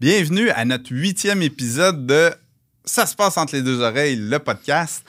[0.00, 2.30] Bienvenue à notre huitième épisode de
[2.84, 5.04] Ça se passe entre les deux oreilles, le podcast.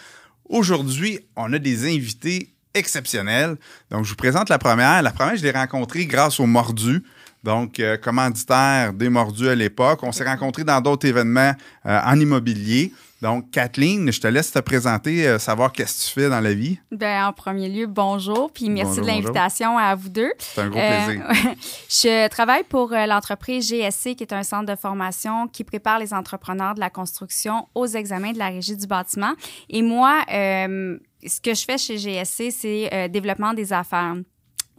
[0.46, 3.56] Aujourd'hui, on a des invités exceptionnels.
[3.92, 5.04] Donc, je vous présente la première.
[5.04, 7.04] La première, je l'ai rencontrée grâce au Mordu.
[7.44, 10.00] Donc, euh, commanditaire des Mordus à l'époque.
[10.02, 11.54] On s'est rencontrés dans d'autres événements
[11.86, 12.92] euh, en immobilier.
[13.22, 16.54] Donc, Kathleen, je te laisse te présenter, euh, savoir qu'est-ce que tu fais dans la
[16.54, 16.80] vie.
[16.92, 20.32] Ben, en premier lieu, bonjour, puis merci Bonjour, de l'invitation à vous deux.
[20.38, 21.26] C'est un gros Euh, plaisir.
[21.90, 26.14] je travaille pour euh, l'entreprise GSC, qui est un centre de formation qui prépare les
[26.14, 29.34] entrepreneurs de la construction aux examens de la régie du bâtiment.
[29.70, 34.16] Et moi, euh, ce que je fais chez GSC, c'est développement des affaires.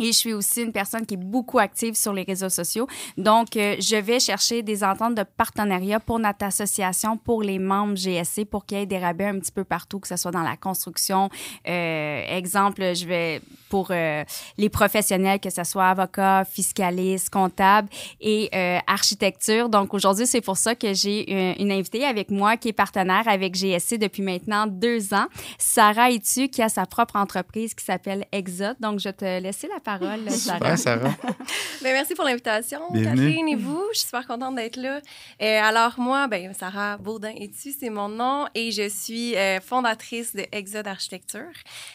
[0.00, 2.86] Et je suis aussi une personne qui est beaucoup active sur les réseaux sociaux.
[3.16, 7.96] Donc, euh, je vais chercher des ententes de partenariat pour notre association, pour les membres
[7.96, 10.42] GSC, pour qu'il y ait des rabais un petit peu partout, que ce soit dans
[10.42, 11.28] la construction.
[11.68, 14.24] Euh, exemple, je vais pour euh,
[14.59, 17.88] les professionnels, que ce soit avocat, fiscaliste, comptable
[18.21, 19.68] et euh, architecture.
[19.68, 23.26] Donc, aujourd'hui, c'est pour ça que j'ai une, une invitée avec moi qui est partenaire
[23.26, 25.26] avec GSC depuis maintenant deux ans,
[25.59, 28.74] Sarah Etu, qui a sa propre entreprise qui s'appelle Exot.
[28.80, 30.30] Donc, je te laisser la parole, Sarah.
[30.30, 31.15] Super, Sarah.
[31.83, 32.80] Ben, merci pour l'invitation.
[32.93, 33.83] Kathleen et vous.
[33.93, 35.01] Je suis super contente d'être là.
[35.41, 40.37] Euh, alors, moi, ben, Sarah Baudin Etu, c'est mon nom et je suis euh, fondatrice
[40.37, 41.51] de Exode Architecture,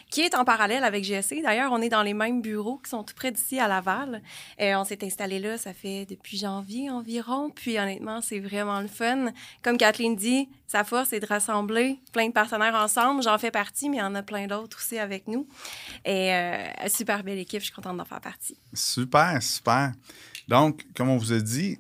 [0.10, 1.44] qui est en parallèle avec GSC.
[1.44, 4.24] D'ailleurs, on est dans les mêmes bureaux qui sont tout près d'ici à Laval.
[4.60, 7.52] Euh, on s'est installé là, ça fait depuis janvier environ.
[7.52, 9.32] Puis, honnêtement, c'est vraiment le fun.
[9.62, 13.22] Comme Kathleen dit, sa force, c'est de rassembler plein de partenaires ensemble.
[13.22, 15.48] J'en fais partie, mais il y en a plein d'autres aussi avec nous.
[16.04, 18.58] Et euh, super belle équipe, je suis contente d'en faire partie.
[18.74, 19.94] Super, super.
[20.48, 21.78] Donc, comme on vous a dit,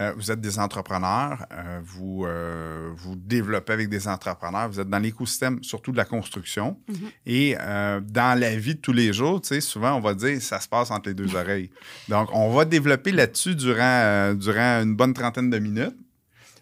[0.00, 4.88] euh, vous êtes des entrepreneurs, euh, vous, euh, vous développez avec des entrepreneurs, vous êtes
[4.88, 6.78] dans l'écosystème surtout de la construction.
[7.26, 10.40] Et euh, dans la vie de tous les jours, tu sais, souvent on va dire
[10.40, 11.70] ça se passe entre les deux oreilles.
[12.08, 15.96] Donc, on va développer là-dessus durant, durant une bonne trentaine de minutes.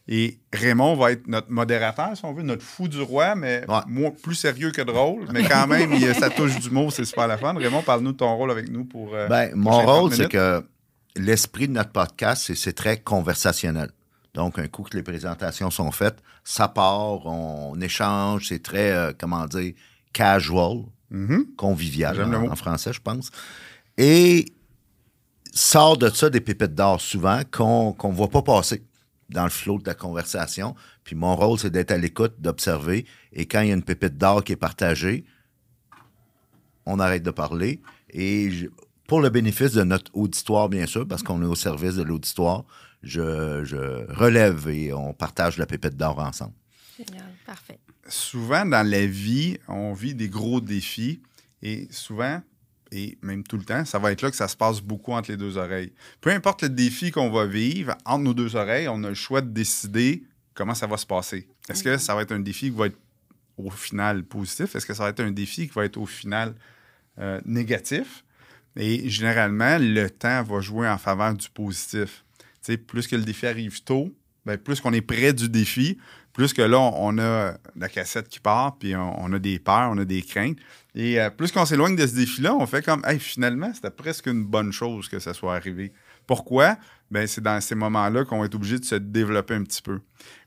[0.08, 3.80] Et Raymond va être notre modérateur, si on veut, notre fou du roi, mais Ouais.
[3.88, 5.26] moins, plus sérieux que drôle.
[5.32, 7.54] Mais quand même, il, ça touche du mot, c'est super la fun.
[7.54, 9.14] Raymond, parle-nous de ton rôle avec nous pour.
[9.14, 10.64] euh, Ben, mon prochaines 30 rôle, c'est que
[11.16, 13.90] l'esprit de notre podcast, c'est- très conversationnel.
[14.34, 19.12] Donc, un coup que les présentations sont faites, ça part, on, échange, c'est très, euh,
[19.18, 19.72] comment dire,
[20.12, 21.46] casual, Mhm.
[21.56, 23.30] convivial en français, je pense.
[23.98, 24.44] Et
[25.52, 28.82] sort de ça des pépites d'or souvent qu'on ne voit pas passer
[29.28, 30.74] dans le flot de la conversation.
[31.04, 33.06] Puis mon rôle, c'est d'être à l'écoute, d'observer.
[33.32, 35.24] Et quand il y a une pépite d'or qui est partagée,
[36.84, 37.80] on arrête de parler.
[38.10, 38.66] Et je-
[39.08, 42.64] pour le bénéfice de notre auditoire, bien sûr, parce qu'on est au service de l'auditoire,
[43.02, 46.54] je, je relève et on partage la pépite d'or ensemble.
[46.96, 47.26] Génial.
[47.44, 47.78] Parfait.
[48.08, 51.20] souvent dans la vie, on vit des gros défis
[51.62, 52.40] et souvent,
[52.92, 55.30] et même tout le temps, ça va être là que ça se passe beaucoup entre
[55.30, 55.92] les deux oreilles.
[56.20, 59.40] Peu importe le défi qu'on va vivre, entre nos deux oreilles, on a le choix
[59.40, 60.22] de décider
[60.54, 61.48] comment ça va se passer.
[61.68, 62.98] Est-ce que ça va être un défi qui va être
[63.56, 64.74] au final positif?
[64.76, 66.54] Est-ce que ça va être un défi qui va être au final
[67.18, 68.24] euh, négatif?
[68.76, 72.24] Et généralement, le temps va jouer en faveur du positif.
[72.38, 74.14] Tu sais, plus que le défi arrive tôt,
[74.46, 75.98] ben, plus qu'on est près du défi,
[76.32, 79.90] plus que là, on, a la cassette qui part, puis on, on a des peurs,
[79.90, 80.58] on a des craintes.
[80.94, 84.26] Et euh, plus qu'on s'éloigne de ce défi-là, on fait comme, hey, finalement, c'était presque
[84.26, 85.92] une bonne chose que ça soit arrivé.
[86.26, 86.76] Pourquoi?
[87.10, 90.00] Ben, c'est dans ces moments-là qu'on va être obligé de se développer un petit peu.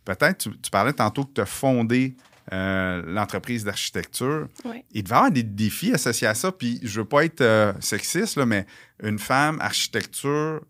[0.06, 2.16] Peut-être, tu, tu parlais tantôt que tu as fondé
[2.52, 4.48] euh, l'entreprise d'architecture.
[4.66, 4.84] Oui.
[4.92, 6.52] Il devait y avoir des défis associés à ça.
[6.52, 8.66] Puis je veux pas être euh, sexiste, là, mais
[9.04, 10.62] une femme, architecture,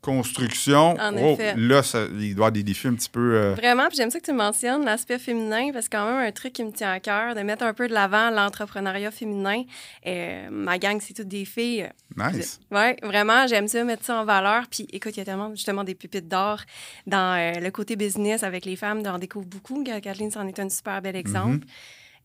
[0.00, 1.54] construction, En oh, effet.
[1.56, 3.34] là, ça- il doit y avoir des défis un petit peu.
[3.34, 6.26] euh, Vraiment, puis j'aime ça que tu mentionnes l'aspect féminin parce que c'est quand même
[6.26, 9.64] un truc qui me tient à cœur de mettre un peu de l'avant l'entrepreneuriat féminin.
[10.06, 11.88] Euh, ma gang, c'est toutes des filles.
[12.16, 12.60] nice.
[12.70, 14.64] Ouais, vraiment, j'aime ça mettre ça en valeur.
[14.70, 16.60] Puis écoute, il y a tellement justement des pépites d'or
[17.06, 19.82] dans euh, le côté business avec les femmes, on découvre beaucoup.
[19.84, 21.66] Kathleen, c'en est un super bel exemple.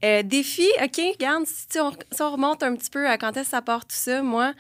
[0.04, 3.32] Euh, défi, OK, regarde, si, tu- on, si on remonte un petit peu à quand
[3.38, 4.54] est-ce que ça part tout ça, moi,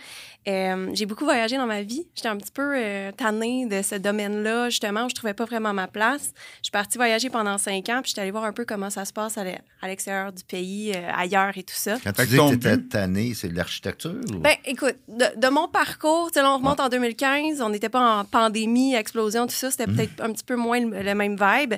[0.47, 2.07] euh, j'ai beaucoup voyagé dans ma vie.
[2.15, 5.73] J'étais un petit peu euh, tannée de ce domaine-là, justement, où je trouvais pas vraiment
[5.73, 6.31] ma place.
[6.59, 9.03] Je suis partie voyager pendant cinq ans, puis j'étais allée voir un peu comment ça
[9.03, 11.97] se passe à l'e- à l'extérieur du pays, euh, ailleurs et tout ça.
[12.03, 14.15] Quand tu dis que tu étais but- tanné, c'est de l'architecture?
[14.33, 17.69] ou- Ben, écoute, de, de mon parcours, tu sais, là, on remonte en 2015, on
[17.69, 21.15] n'était pas en pandémie, explosion, tout ça, c'était peut-être un petit peu moins le, le
[21.15, 21.73] même vibe.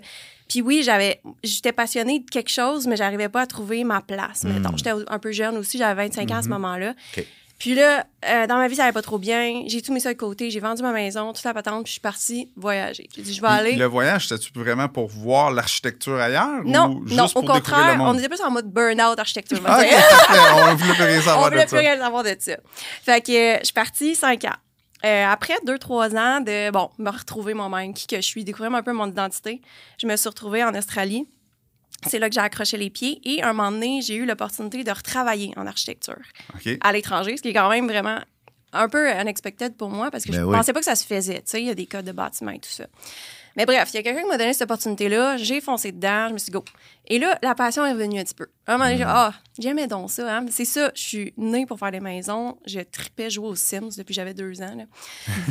[0.48, 4.44] Puis oui, j'avais, j'étais passionnée de quelque chose, mais j'arrivais pas à trouver ma place.
[4.44, 4.76] mettons.
[4.78, 6.94] J'étais un peu jeune aussi, j'avais 25 ans à ce moment-là.
[7.18, 7.26] OK.
[7.58, 9.64] Puis là, euh, dans ma vie, ça allait pas trop bien.
[9.68, 10.52] J'ai tout mis ça de côté.
[10.52, 13.08] J'ai vendu ma maison, toute la patente, puis je suis partie voyager.
[13.16, 13.76] J'ai dit, je vais aller.
[13.78, 16.64] Le voyage, c'était-tu vraiment pour voir l'architecture ailleurs?
[16.66, 19.58] Non, ou juste non, pour au contraire, le on était plus en mode burn-out architecture.
[19.64, 19.98] on Ah, ok, dire.
[19.98, 20.40] parfait.
[20.54, 21.80] on voulait plus rien on savoir voulait de plus ça.
[21.82, 22.58] rien savoir de ça.
[23.04, 24.56] Fait que euh, je suis partie cinq ans.
[25.06, 28.74] Euh, après deux, trois ans de, bon, me retrouver moi-même, qui que je suis, découvrir
[28.74, 29.62] un peu mon identité,
[30.00, 31.28] je me suis retrouvée en Australie.
[32.08, 33.22] C'est là que j'ai accroché les pieds.
[33.24, 36.18] Et un moment donné, j'ai eu l'opportunité de retravailler en architecture
[36.82, 38.20] à l'étranger, ce qui est quand même vraiment
[38.74, 40.56] un peu unexpected pour moi parce que Ben je oui.
[40.56, 41.36] pensais pas que ça se faisait.
[41.38, 42.86] Tu sais, il y a des codes de bâtiment et tout ça.
[43.56, 45.38] Mais bref, il y a quelqu'un qui m'a donné cette opportunité-là.
[45.38, 46.28] J'ai foncé dedans.
[46.28, 46.66] Je me suis dit, go.
[47.08, 48.48] Et là, la passion est revenue un petit peu.
[48.68, 50.38] À un moment donné, j'ai dit, ah, j'aimais donc ça.
[50.38, 50.46] Hein?
[50.50, 52.58] C'est ça, je suis née pour faire des maisons.
[52.66, 54.76] Je tripais jouer aux Sims depuis que j'avais deux ans.
[54.76, 54.84] Là.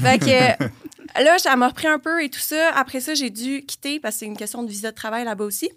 [0.03, 0.65] fait que
[1.25, 2.71] là, ça m'a repris un peu et tout ça.
[2.75, 5.45] Après ça, j'ai dû quitter parce que c'est une question de visa de travail là-bas
[5.45, 5.71] aussi.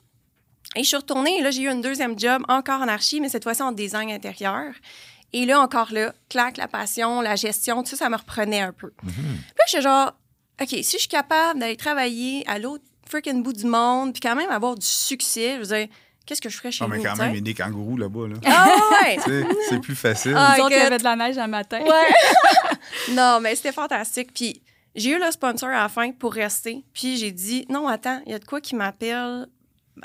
[0.75, 3.29] Et je suis retournée et là, j'ai eu un deuxième job encore en archi, mais
[3.29, 4.73] cette fois-ci en design intérieur.
[5.33, 8.73] Et là, encore là, clac, la passion, la gestion, tout ça, ça me reprenait un
[8.73, 8.91] peu.
[9.01, 9.11] Puis
[9.57, 10.13] là, j'étais genre,
[10.61, 14.35] OK, si je suis capable d'aller travailler à l'autre freaking bout du monde, puis quand
[14.35, 15.87] même avoir du succès, je veux dire,
[16.25, 17.03] qu'est-ce que je ferais chez Non, mais nous?
[17.03, 18.27] quand même, il y a des kangourous là-bas.
[18.27, 18.35] Là.
[18.45, 19.17] Ah ouais!
[19.69, 20.33] C'est plus facile.
[20.35, 21.81] Ah, Nous autres, il y avait de la neige un matin.
[21.81, 21.89] Ouais.
[23.13, 24.33] non, mais c'était fantastique.
[24.33, 24.61] Puis
[24.95, 26.83] j'ai eu le sponsor à la fin pour rester.
[26.93, 29.47] Puis j'ai dit, non, attends, il y a de quoi qui m'appelle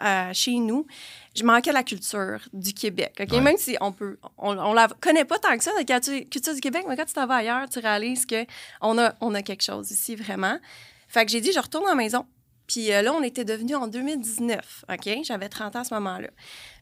[0.00, 0.86] euh, chez nous.
[1.34, 3.14] Je manquais la culture du Québec.
[3.18, 3.40] Ouais.
[3.40, 6.60] Même si on peut, on, on la connaît pas tant que ça, la culture, du
[6.60, 9.90] Québec, mais quand tu t'en vas ailleurs, tu réalises qu'on a, on a quelque chose
[9.90, 10.58] ici, vraiment.
[11.08, 12.26] Fait que j'ai dit, je retourne à la maison.
[12.66, 14.84] Puis euh, là, on était devenus en 2019.
[14.90, 15.18] OK?
[15.24, 16.28] J'avais 30 ans à ce moment-là.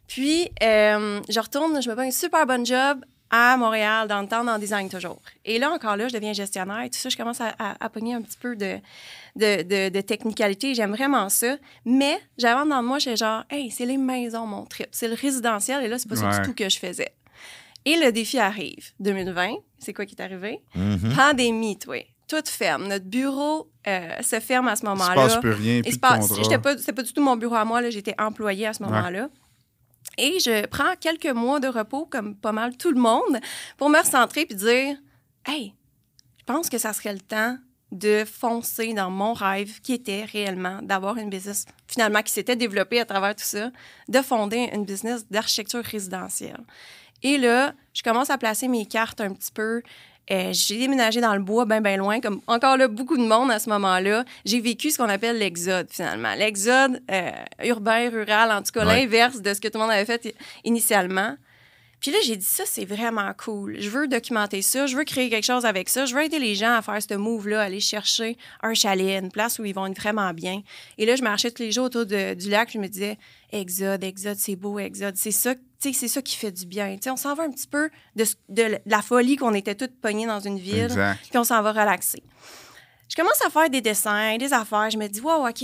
[0.06, 4.26] Puis, euh, je retourne, je me fais un super bon job à Montréal, dans le
[4.28, 5.20] temps, en design toujours.
[5.44, 7.88] Et là, encore là, je deviens gestionnaire et tout ça, je commence à, à, à
[7.88, 8.78] pogner un petit peu de,
[9.36, 10.74] de, de, de technicalité.
[10.74, 11.56] J'aime vraiment ça.
[11.84, 14.88] Mais j'avais dans moi, j'étais genre, hey, c'est les maisons, mon trip.
[14.90, 16.40] C'est le résidentiel et là, c'est pas ça Ouais.
[16.40, 17.12] du tout que je faisais.
[17.84, 18.90] Et le défi arrive.
[19.00, 20.60] 2020, c'est quoi qui est arrivé?
[20.74, 21.14] Mhm.
[21.16, 22.04] Pandémie, toi.
[22.28, 22.86] Tout ferme.
[22.86, 25.14] Notre bureau euh, se ferme à ce Il se moment-là.
[25.14, 28.14] passe plus rien, plus pas, c'était pas du tout mon bureau à moi, là, j'étais
[28.20, 29.28] employée à ce moment-là.
[30.18, 33.38] Et je prends quelques mois de repos, comme pas mal tout le monde,
[33.76, 34.96] pour me recentrer puis dire
[35.46, 35.74] Hey,
[36.38, 37.56] je pense que ça serait le temps
[37.92, 43.00] de foncer dans mon rêve qui était réellement d'avoir une business, finalement, qui s'était développée
[43.00, 43.70] à travers tout ça,
[44.08, 46.60] de fonder une business d'architecture résidentielle.
[47.22, 49.82] Et là, je commence à placer mes cartes un petit peu.
[50.31, 53.50] Euh, j'ai déménagé dans le bois, bien, bien loin, comme encore là, beaucoup de monde
[53.50, 54.25] à ce moment-là.
[54.44, 56.34] J'ai vécu ce qu'on appelle l'exode, finalement.
[56.34, 57.31] L'exode euh,
[57.64, 59.00] urbain, rural, en tout cas, Ouais.
[59.00, 60.34] l'inverse de ce que tout le monde avait fait i-
[60.64, 61.34] initialement.
[62.00, 63.76] Puis là, j'ai dit, ça, c'est vraiment cool.
[63.78, 64.87] Je veux documenter ça.
[64.87, 66.06] Je veux créer quelque chose avec ça.
[66.06, 69.58] Je veux aider les gens à faire ce move-là, aller chercher un chalet, une place
[69.58, 70.62] où ils vont être vraiment bien.
[70.96, 72.70] Et là, je marchais tous les jours autour de- du lac.
[72.73, 73.19] Je me disais,
[73.52, 75.16] Exode, Exode, c'est beau, Exode.
[75.16, 76.94] C'est ça, c'est ça qui fait du bien.
[76.96, 79.74] Tu sais, on s'en va un petit peu de, ce- de la folie qu'on était
[79.74, 81.18] toutes pognées dans une ville Exact.
[81.28, 82.22] puis on s'en va relaxer.
[83.08, 84.90] Je commence à faire des dessins, des affaires.
[84.90, 85.62] Je me dis, wow, OK.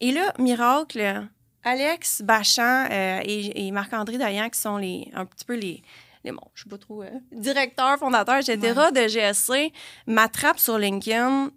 [0.00, 1.26] Et là, miracle,
[1.62, 5.82] Alex Bachand euh, et, et Marc-André Dayan, qui sont les, un petit peu les,
[6.24, 8.58] les bon, je sais pas trop, euh, directeurs, fondateurs, etc.,
[8.94, 9.72] de GSC,
[10.06, 11.50] m'attrapent sur LinkedIn.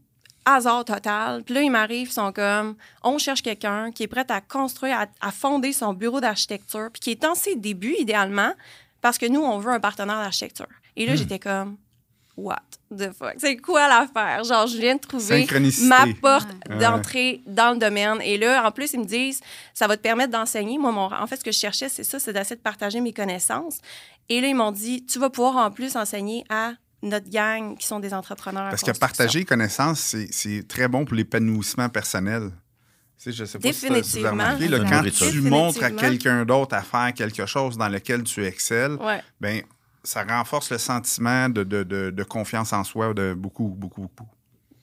[0.50, 1.44] Hasard total.
[1.44, 4.98] Puis là, ils m'arrivent, ils sont comme, on cherche quelqu'un qui est prêt à construire,
[5.00, 8.54] à, à fonder son bureau d'architecture, puis qui est dans ses débuts, idéalement,
[9.02, 10.68] parce que nous, on veut un partenaire d'architecture.
[10.96, 11.78] Et là, j'étais comme,
[12.38, 12.62] what
[12.96, 13.34] the fuck?
[13.38, 14.44] C'est quoi l'affaire?
[14.44, 15.46] Genre, je viens de trouver
[15.84, 16.78] ma porte Ouais.
[16.78, 18.20] d'entrée dans le domaine.
[18.24, 19.42] Et là, en plus, ils me disent,
[19.74, 20.78] ça va te permettre d'enseigner.
[20.78, 23.12] Moi, mon- en fait, ce que je cherchais, c'est ça, c'est d'essayer de partager mes
[23.14, 23.80] connaissances.
[24.30, 27.86] Et là, ils m'ont dit, tu vas pouvoir en plus enseigner à notre gang qui
[27.86, 28.68] sont des entrepreneurs.
[28.68, 32.50] en Parce que partager connaissances, c'est- c'est très bon pour l'épanouissement personnel.
[33.18, 34.30] Tu sais, je sais pas si si vous Définitivement.
[34.32, 38.24] remarqué, là, La quand tu montres à quelqu'un d'autre à faire quelque chose dans lequel
[38.24, 39.22] tu excelles, Ouais.
[39.42, 39.62] ben
[40.04, 44.28] ça renforce le sentiment de, de- de- de confiance en soi de beaucoup, beaucoup, beaucoup.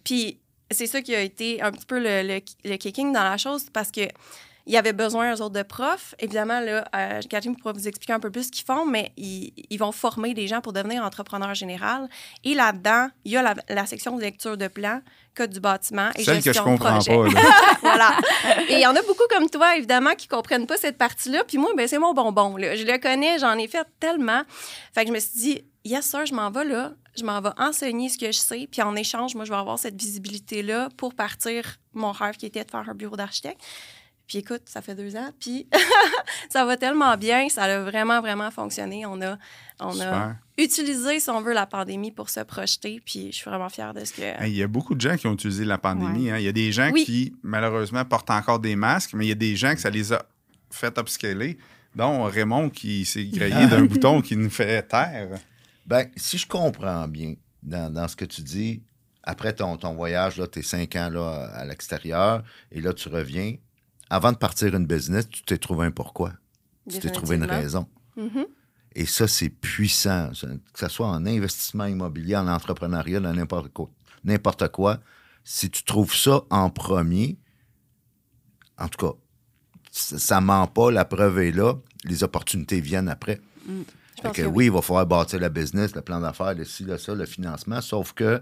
[0.05, 0.39] Puis
[0.71, 2.41] c'est ça qui a été un petit peu le, le,
[2.71, 4.03] le kicking dans la chose parce que
[4.73, 6.15] y avait besoin, eux autres, de profs.
[6.19, 9.53] Évidemment, là, euh, Catherine pourra vous expliquer un peu plus ce qu'ils font, mais ils,
[9.69, 12.09] ils vont former des gens pour devenir entrepreneurs général.
[12.45, 15.03] Et là-dedans, il y a la, la section de lecture de plan,
[15.35, 17.15] code du bâtiment et Celle que je gestion de comprends projet.
[17.15, 17.29] pas.
[17.29, 17.51] là.
[17.83, 18.17] voilà.
[18.71, 21.45] Et il y en a beaucoup comme toi, évidemment, qui comprennent pas cette partie-là.
[21.47, 22.57] Puis moi, ben, c'est mon bonbon.
[22.57, 22.75] Là.
[22.75, 24.43] Je le connais, j'en ai fait tellement.
[24.95, 26.93] Fait que je me suis dit, yes, sir, je m'en vais là.
[27.17, 28.67] Je m'en vais enseigner ce que je sais.
[28.71, 32.65] Puis en échange, moi, je vais avoir cette visibilité-là pour partir mon rêve qui était
[32.65, 33.61] de faire un bureau d'architecte.
[34.27, 35.67] Puis écoute, ça fait deux ans, puis
[36.49, 39.05] ça va tellement bien, ça a vraiment, vraiment fonctionné.
[39.07, 39.37] On a,
[39.81, 43.69] on a utilisé, si on veut, la pandémie pour se projeter, puis je suis vraiment
[43.69, 44.23] fière de ce que...
[44.23, 46.31] Hey, Il y a beaucoup de gens qui ont utilisé la pandémie.
[46.31, 46.39] hein.
[46.39, 47.05] Il y a des gens Oui.
[47.05, 50.13] qui, malheureusement, portent encore des masques, mais il y a des gens que ça les
[50.13, 50.25] a
[50.71, 51.59] fait upscaler,
[51.95, 55.39] dont Raymond qui s'est grillé d'un bouton qui nous fait taire.
[55.87, 58.83] Ben, si je comprends bien dans, dans ce que tu dis,
[59.23, 63.55] après ton, ton voyage, là, tes cinq ans là, à l'extérieur, et là, tu reviens.
[64.15, 66.33] Avant de partir une business, tu t'es trouvé un pourquoi.
[66.89, 67.87] Tu t'es trouvé une raison.
[68.17, 68.47] Mhm.
[68.95, 70.31] Et ça, c'est puissant.
[70.73, 73.91] Que ce soit en investissement immobilier, en entrepreneuriat, dans n'importe quoi.
[74.23, 75.01] n'importe quoi.
[75.43, 77.37] Si tu trouves ça en premier,
[78.79, 79.15] en tout cas,
[79.91, 83.41] ça, ça ment pas, la preuve est là, les opportunités viennent après.
[83.69, 86.65] Je Fait que que oui, il va falloir bâtir la business, le plan d'affaires, le
[86.65, 88.41] ci, le ça, le financement, sauf que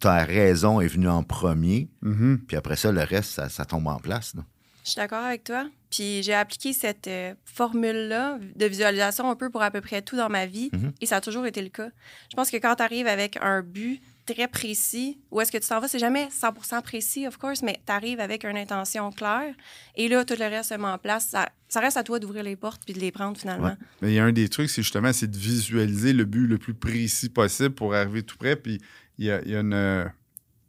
[0.00, 2.40] ta raison est venue en premier, Mhm.
[2.48, 4.34] puis après ça, le reste, ça, ça tombe en place.
[4.34, 4.42] là.
[4.84, 5.68] Je suis d'accord avec toi.
[5.90, 10.16] Puis j'ai appliqué cette euh, formule-là de visualisation un peu pour à peu près tout
[10.16, 10.92] dans ma vie Mhm.
[11.00, 11.88] et ça a toujours été le cas.
[12.30, 15.68] Je pense que quand tu arrives avec un but très précis, où est-ce que tu
[15.68, 19.54] t'en vas, c'est jamais 100% précis, of course, mais tu arrives avec une intention claire
[19.96, 21.28] et là, tout le reste se met en place.
[21.28, 23.68] Ça, ça reste à toi d'ouvrir les portes puis de les prendre finalement.
[23.68, 23.76] Ouais.
[24.00, 26.56] Mais il y a un des trucs, c'est justement c'est de visualiser le but le
[26.58, 28.56] plus précis possible pour arriver tout près.
[28.56, 28.80] Puis
[29.18, 30.06] il y a, il y a une, euh,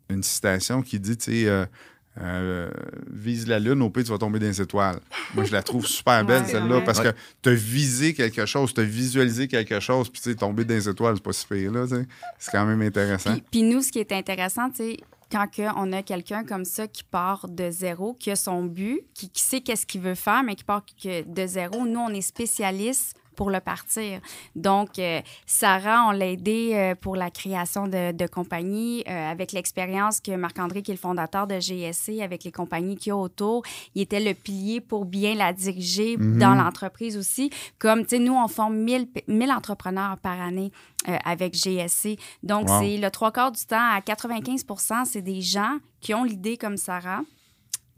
[0.10, 1.66] une citation qui dit, tu sais, euh,
[2.22, 2.70] euh,
[3.12, 5.00] vise la lune, au pire, tu vas tomber dans les étoiles.
[5.34, 6.84] Moi, je la trouve super belle, Ouais, celle-là, ouais.
[6.84, 7.12] parce Ouais.
[7.12, 10.64] que tu as visé quelque chose, tu as visualisé quelque chose, puis tu sais, tomber
[10.66, 11.86] dans les étoiles, c'est pas si pire, là.
[12.38, 13.32] C'est quand même intéressant.
[13.34, 14.98] Puis, puis nous, ce qui est intéressant, tu sais,
[15.32, 19.02] quand que on a quelqu'un comme ça qui part de zéro, qui a son but,
[19.16, 22.10] qui, qui sait qu'est-ce qu'il veut faire, mais qui part que de zéro, nous, on
[22.10, 24.20] est spécialistes pour le partir.
[24.56, 29.52] Donc, euh, Sarah, on l'a aidé euh, pour la création de, de compagnie euh, avec
[29.52, 33.18] l'expérience que Marc-André, qui est le fondateur de GSC, avec les compagnies qu'il y a
[33.18, 33.64] autour,
[33.96, 37.50] il était le pilier pour bien la diriger dans l'entreprise aussi.
[37.80, 40.72] Comme, tu sais, nous, on forme 1000, pe- 1000 entrepreneurs par année
[41.26, 42.18] avec GSC.
[42.44, 42.80] Donc, Wow.
[42.80, 46.78] c'est le trois quarts du temps, à 95% c'est des gens qui ont l'idée comme
[46.78, 47.22] Sarah,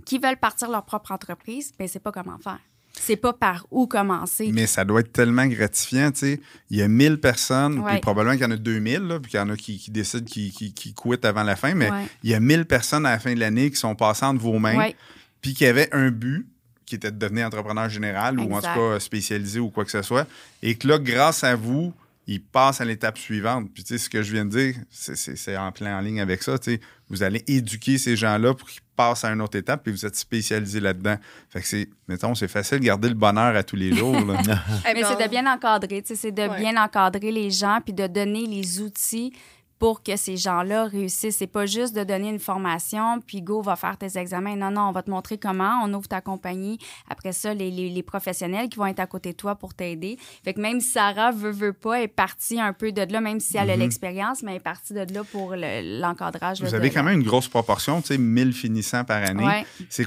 [0.05, 2.59] qui veulent partir leur propre entreprise, mais c'est pas comment faire.
[2.99, 4.51] C'est pas par où commencer.
[4.53, 6.41] Mais ça doit être tellement gratifiant, tu sais.
[6.69, 7.91] Il y a 1000 personnes, Ouais.
[7.93, 9.91] puis probablement qu'il y en a 2000, là, puis qu'il y en a qui, qui
[9.91, 12.05] décident qui, qui, qui quittent avant la fin, mais Ouais.
[12.23, 14.57] il y a 1000 personnes à la fin de l'année qui sont passées entre vos
[14.59, 14.95] mains, Ouais.
[15.41, 16.47] puis qui avaient un but,
[16.85, 20.01] qui était de devenir entrepreneur général ou en tout cas spécialisé ou quoi que ce
[20.03, 20.27] soit,
[20.61, 21.93] et que là, grâce à vous,
[22.27, 23.69] ils passent à l'étape suivante.
[23.73, 26.41] Puis, tu sais, ce que je viens de dire, c'est en plein en ligne avec
[26.41, 26.57] ça.
[26.57, 29.91] Tu sais, vous allez éduquer ces gens-là pour qu'ils passent à une autre étape, puis
[29.91, 31.17] vous êtes spécialisé là-dedans.
[31.49, 34.13] Fait que c'est, mettons, c'est facile de garder le bonheur à tous les jours.
[34.25, 34.41] là.
[34.89, 36.59] Eh Mais ben, c'est de bien encadrer, tu sais, c'est de Ouais.
[36.59, 39.33] bien encadrer les gens puis de donner les outils
[39.77, 41.35] pour que ces gens-là réussissent.
[41.37, 44.55] C'est pas juste de donner une formation, puis go, va faire tes examens.
[44.55, 46.77] Non, non, on va te montrer comment, on ouvre ta compagnie.
[47.09, 50.17] Après ça, les, les- les professionnels qui vont être à côté de toi pour t'aider.
[50.43, 53.39] Fait que même si Sarah veut, veut pas, est partie un peu de là, même
[53.41, 56.61] si elle a l'expérience, mais elle est partie de là pour le- l'encadrage.
[56.61, 59.45] Vous avez quand même une grosse proportion, tu sais, 1000 finissants par année.
[59.45, 59.65] Ouais.
[59.89, 60.05] C'est,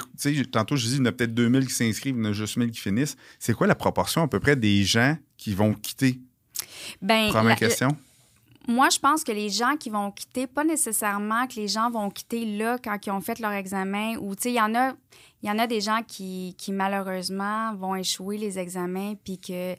[0.51, 2.33] tantôt, je dis, il y en a peut-être 2000 qui s'inscrivent, il y en a
[2.33, 3.17] juste 1000 qui finissent.
[3.39, 6.21] C'est quoi la proportion à peu près des gens qui vont quitter?
[7.03, 7.97] Ben, Première la- question.
[8.69, 12.11] Moi, je pense que les gens qui vont quitter, pas nécessairement que les gens vont
[12.11, 14.93] quitter là quand ils ont fait leur examen ou, tu sais, il y en a,
[15.43, 19.75] il y en a des gens qui, qui malheureusement vont échouer les examens puis que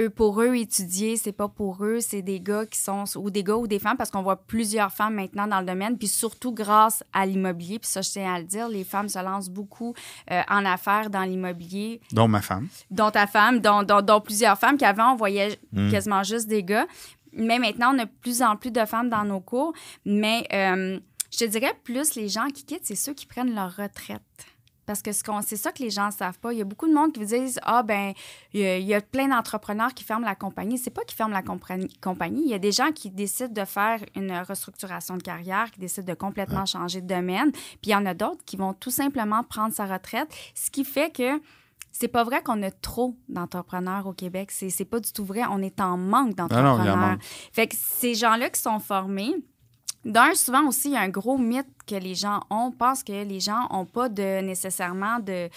[0.00, 3.44] eux, pour eux, étudier, c'est pas pour eux, c'est des gars qui sont, ou des
[3.44, 6.52] gars ou des femmes, parce qu'on voit plusieurs femmes maintenant dans le domaine, puis surtout
[6.52, 9.94] grâce à l'immobilier, puis ça, je tiens à le dire, les femmes se lancent beaucoup
[10.32, 12.66] euh, en affaires dans l'immobilier Dont ma femme.
[12.90, 15.60] dont ta femme, dont, dont- dont plusieurs femmes, qu'avant, on voyait
[15.92, 16.88] quasiment juste des gars.
[17.36, 19.72] Mais maintenant, on a de plus en plus de femmes dans nos cours.
[20.04, 20.98] Mais euh,
[21.32, 24.22] je te dirais, plus les gens qui quittent, c'est ceux qui prennent leur retraite.
[24.86, 26.52] Parce que ce qu'on- c'est ça que les gens ne savent pas.
[26.52, 28.12] Il y a beaucoup de monde qui vous disent Ah, ben,
[28.52, 30.76] il y, a- il y a plein d'entrepreneurs qui ferment la compagnie.
[30.76, 32.42] C'est pas qu'ils ferment la compagnie- compagnie.
[32.44, 36.12] Il y a des gens qui décident de faire une restructuration de carrière, qui décident
[36.12, 37.50] de complètement changer de domaine.
[37.52, 40.28] Puis il y en a d'autres qui vont tout simplement prendre sa retraite.
[40.54, 41.40] Ce qui fait que
[41.94, 44.50] c'est pas vrai qu'on a trop d'entrepreneurs au Québec.
[44.50, 45.42] C'est, c'est pas du tout vrai.
[45.48, 47.18] On est en manque Ah non, d'entrepreneurs.
[47.52, 49.32] fait que ces gens-là qui sont formés,
[50.04, 52.72] d'un, souvent aussi, il y a un gros mythe que les gens ont.
[52.72, 55.48] pensent que les gens n'ont pas de, nécessairement de,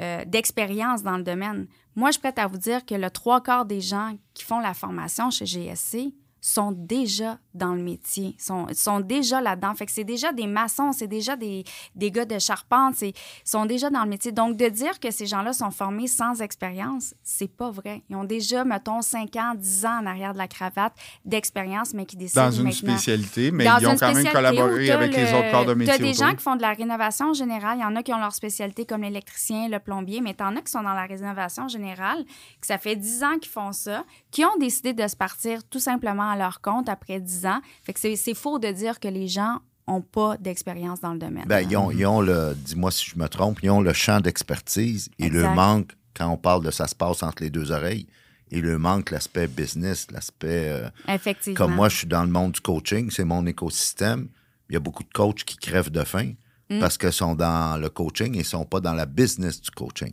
[0.00, 1.68] euh, d'expérience dans le domaine.
[1.94, 4.58] Moi, je suis prête à vous dire que le trois quarts des gens qui font
[4.58, 6.12] la formation chez GSC
[6.48, 9.74] sont déjà dans le métier, sont, sont déjà là-dedans.
[9.74, 11.64] Fait que c'est déjà des maçons, c'est déjà des,
[11.96, 14.30] des gars de charpente, c'est sont déjà dans le métier.
[14.30, 18.02] Donc, de dire que ces gens-là sont formés sans expérience, c'est pas vrai.
[18.08, 20.92] Ils ont déjà, mettons, 5 ans, 10 ans en arrière de la cravate
[21.24, 22.92] d'expérience, mais qui décident Dans une maintenant...
[22.96, 25.94] spécialité, mais Dans ils ont quand même collaboré avec les le- autres corps de métier.
[25.94, 26.26] T'as des autour.
[26.28, 27.78] gens qui font de la rénovation générale.
[27.78, 30.62] Il y en a qui ont leur spécialité comme l'électricien, le plombier, mais t'en as
[30.62, 32.24] qui sont dans la rénovation générale,
[32.60, 35.80] que ça fait 10 ans qu'ils font ça, qui ont décidé de se partir tout
[35.80, 37.60] simplement à leur compte après 10 ans.
[37.82, 41.44] Fait que c'est- faux de dire que les gens ont pas d'expérience dans le domaine.
[41.46, 44.20] Ben, ils, ont, ils ont le, dis-moi si je me trompe, ils ont le champ
[44.20, 45.54] d'expertise et le Exact.
[45.54, 48.06] manque, quand on parle de ça se passe entre les deux oreilles,
[48.50, 50.68] et le manque l'aspect business, l'aspect.
[50.70, 51.56] euh, Effectivement.
[51.56, 54.28] comme moi, je suis dans le monde du coaching, c'est mon écosystème.
[54.70, 56.32] Il y a beaucoup de coachs qui crèvent de faim
[56.68, 56.80] Mm.
[56.80, 60.12] parce qu'ils sont dans le coaching et ne sont pas dans la business du coaching.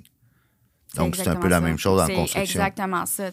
[0.95, 1.61] Donc, c'est un peu la ça.
[1.61, 2.41] même chose en construction.
[2.41, 3.29] exactement ça.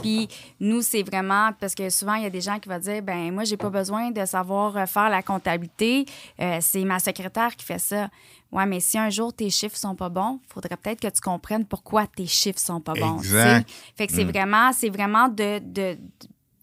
[0.00, 0.28] Puis
[0.60, 3.32] nous, c'est vraiment parce que souvent, il y a des gens qui vont dire ben
[3.32, 6.06] moi, j'ai pas besoin de savoir faire la comptabilité.
[6.40, 8.08] Euh, c'est ma secrétaire qui fait ça.
[8.50, 11.64] Ouais, mais si un jour tes chiffres sont pas bons, faudrait peut-être que tu comprennes
[11.64, 13.16] pourquoi tes chiffres sont pas bons.
[13.18, 13.68] Exact.
[13.96, 15.96] Fait que c'est vraiment, c'est vraiment de, de,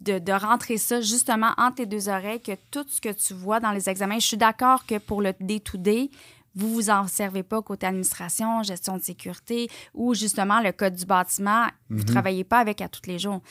[0.02, 3.60] de, de rentrer ça justement entre tes deux oreilles, que tout ce que tu vois
[3.60, 6.12] dans les examens, je suis d'accord que pour le day-to-day,
[6.56, 11.06] vous vous en servez pas côté administration, gestion de sécurité ou justement le code du
[11.06, 13.42] bâtiment, vous ne travaillez pas avec à tous les jours.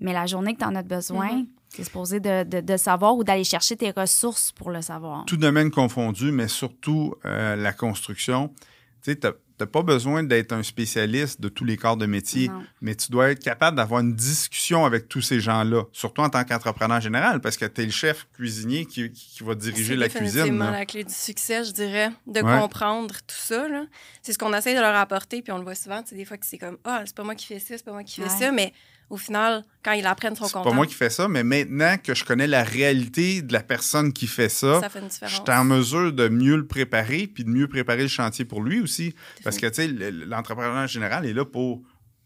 [0.00, 3.24] Mais la journée que tu en as besoin, c'est supposé de, de, de savoir ou
[3.24, 5.24] d'aller chercher tes ressources pour le savoir.
[5.24, 8.48] Tout domaine confondu, mais surtout euh, la construction.
[9.02, 9.28] Tu sais, tu
[9.60, 12.62] n'as pas besoin d'être un spécialiste de tous les corps de métier, Non.
[12.80, 16.44] mais tu dois être capable d'avoir une discussion avec tous ces gens-là, surtout en tant
[16.44, 20.08] qu'entrepreneur général, parce que tu es le chef cuisinier qui, qui va diriger C'est la
[20.08, 20.58] cuisine.
[20.58, 20.70] là.
[20.70, 22.58] la clé du succès, je dirais, de Ouais.
[22.60, 23.66] comprendre tout ça.
[24.22, 26.02] C'est ce qu'on essaie de leur apporter, puis on le voit souvent.
[26.10, 28.04] Des fois que c'est comme Ah, c'est pas moi qui fais ça, c'est pas moi
[28.04, 28.28] qui fais Ouais.
[28.38, 28.72] ça, mais
[29.08, 30.70] au final, quand ils apprennent, ils sont C'est contents.
[30.70, 34.12] pas moi qui fais ça, mais maintenant que je connais la réalité de la personne
[34.12, 35.32] qui fait ça, Ça fait une différence.
[35.36, 38.62] je suis en mesure de mieux le préparer puis de mieux préparer le chantier pour
[38.62, 39.14] lui aussi.
[39.44, 41.82] Parce que, tu sais, le- l'entrepreneur général est là pour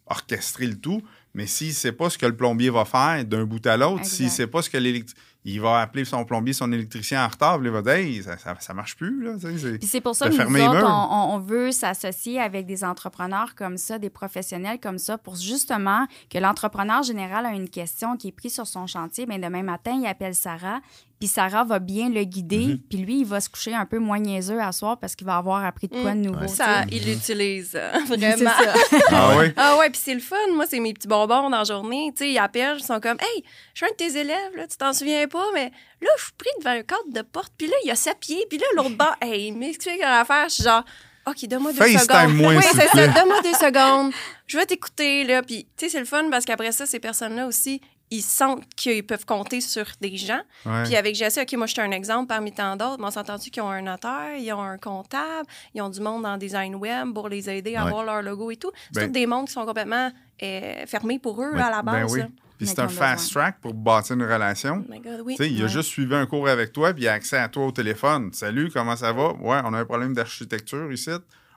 [0.06, 1.02] orchestrer le tout,
[1.34, 4.04] mais s'il ne sait pas ce que le plombier va faire d'un bout à l'autre,
[4.04, 5.20] s'il ne sait pas ce que l'électricien...
[5.44, 8.36] Il va appeler son plombier, son électricien en retard, puis il va dire Hey, ça,
[8.36, 9.32] ça, ça marche plus, là.
[9.40, 13.78] c'est- Puis c'est pour ça que nous autres, on, veut s'associer avec des entrepreneurs comme
[13.78, 18.32] ça, des professionnels comme ça, pour justement que l'entrepreneur général a une question qui est
[18.32, 20.80] prise sur son chantier, mais demain matin, il appelle Sarah,
[21.20, 22.78] puis Sarah va bien le guider, Mhm.
[22.88, 25.36] puis lui, il va se coucher un peu moins niaiseux à soir parce qu'il va
[25.36, 26.40] avoir appris de quoi de nouveau.
[26.46, 26.54] tu sais.
[26.56, 28.50] Ça, ils l'utilisent euh, vraiment.
[28.50, 28.74] ça.
[29.10, 29.52] Ah oui?
[29.56, 30.36] Ah ouais, puis c'est le fun.
[30.54, 32.10] Moi, c'est mes petits bonbons dans la journée.
[32.16, 34.66] Tu sais, ils appellent, ils sont comme Hey, je suis un de tes élèves, là,
[34.66, 37.66] tu t'en souviens pas, mais là, je suis pris devant un cadre de porte, puis
[37.68, 40.48] là, il y a sa pied, puis là, l'autre bas, hey, il m'explique à faire.
[40.48, 40.84] Je suis genre
[41.26, 42.34] OK, donne-moi deux FaceTime secondes.
[42.36, 44.12] moi, oui, c'est ça, donne-moi deux secondes.
[44.46, 45.42] Je vais t'écouter, là.
[45.42, 49.06] Puis, tu sais, c'est le fun parce qu'après ça, ces personnes-là aussi, ils sentent qu'ils
[49.06, 50.40] peuvent compter sur des gens.
[50.66, 50.82] Ouais.
[50.84, 53.20] Puis avec Jesse, OK, moi, je suis un exemple parmi tant d'autres, mais on s'est
[53.20, 56.74] entendu qu'ils ont un notaire, ils ont un comptable, ils ont du monde en design
[56.74, 57.90] web pour les aider à Ouais.
[57.90, 58.70] avoir leur logo et tout.
[58.92, 60.10] C'est Ben- tous des mondes qui sont complètement
[60.42, 62.12] euh, fermés pour eux à la Ben base.
[62.14, 62.20] oui.
[62.58, 64.84] Puis c'est un fast track pour bâtir une relation.
[64.86, 65.34] Oh my God, oui.
[65.36, 65.70] Tu sais, il a Ouais.
[65.70, 68.30] juste suivi un cours avec toi, puis il a accès à toi au téléphone.
[68.34, 69.32] Salut, comment ça va?
[69.34, 71.10] Ouais, on a un problème d'architecture ici.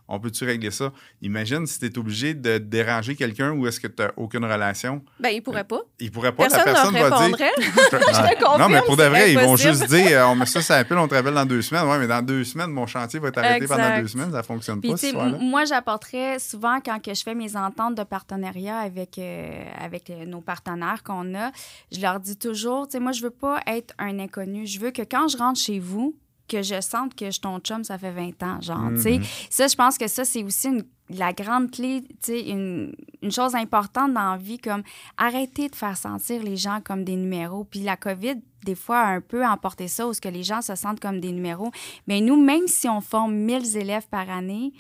[0.08, 0.92] On peut-tu régler ça?
[1.22, 5.02] Imagine si tu es obligé de déranger quelqu'un ou est-ce que tu n'as aucune relation.
[5.20, 5.82] Ben, ils pourraient pas.
[6.00, 7.18] Il pourrait pas, Personne la personne va dire.
[7.18, 7.52] répondrait.
[7.58, 10.46] Je te confirme, non, mais pour de vrai, ils vont juste dire euh, on met
[10.46, 11.88] ça sur la pile, on te rappelle dans deux semaines.
[11.88, 14.32] Ouais, mais dans deux semaines, mon chantier va être arrêté pendant deux semaines.
[14.32, 18.04] Ça fonctionne Puis, pas, ce moi, j'apporterais souvent, quand que je fais mes ententes de
[18.04, 21.52] partenariat avec, euh, avec euh, nos partenaires qu'on a,
[21.92, 24.68] je leur dis toujours, tu sais, moi, je veux pas être un inconnu.
[24.68, 26.16] Je veux que quand je rentre chez vous,
[26.48, 29.20] que je sente que je suis ton chum, ça fait 20 ans, genre, tu sais.
[29.50, 33.32] Ça, je pense que ça, c'est aussi une- la grande clé, tu sais, une, une
[33.32, 34.84] chose importante dans la vie, comme
[35.18, 37.64] arrêter de faire sentir les gens comme des numéros.
[37.66, 40.62] Puis la COVID, des fois, a un peu emporté ça, où ce que les gens
[40.62, 41.72] se sentent comme des numéros.
[42.08, 44.72] Mais nous, même si on forme 1000 élèves par année,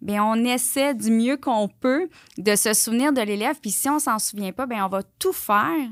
[0.00, 2.08] bien, on essaie du mieux qu'on peut
[2.38, 3.58] de se souvenir de l'élève.
[3.60, 5.88] Puis si on s'en souvient pas, bien, on va tout faire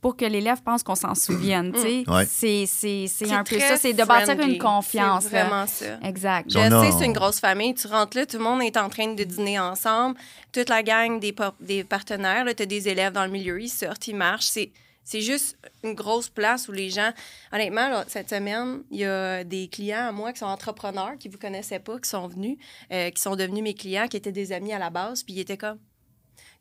[0.00, 1.72] pour que l'élève pense qu'on s'en souvienne.
[1.72, 2.04] tu sais.
[2.10, 2.24] Ouais.
[2.26, 4.54] C'est, c'est, c'est C'est un peu ça, c'est de bâtir friendly.
[4.54, 5.24] une confiance.
[5.24, 5.44] C'est là.
[5.44, 5.98] vraiment ça.
[6.02, 6.50] Exact.
[6.50, 7.74] Je sais, c'est une grosse famille.
[7.74, 10.18] Tu rentres là, tout le monde est en train de dîner ensemble.
[10.52, 14.08] Toute la gang des, des partenaires, tu as des élèves dans le milieu, ils sortent,
[14.08, 14.46] ils marchent.
[14.46, 14.72] C'est,
[15.04, 17.10] c'est juste une grosse place où les gens.
[17.52, 21.28] Honnêtement, là, cette semaine, il y a des clients à moi qui sont entrepreneurs, qui
[21.28, 22.56] ne vous connaissaient pas, qui sont venus,
[22.92, 25.40] euh, qui sont devenus mes clients, qui étaient des amis à la base, puis ils
[25.40, 25.78] étaient comme.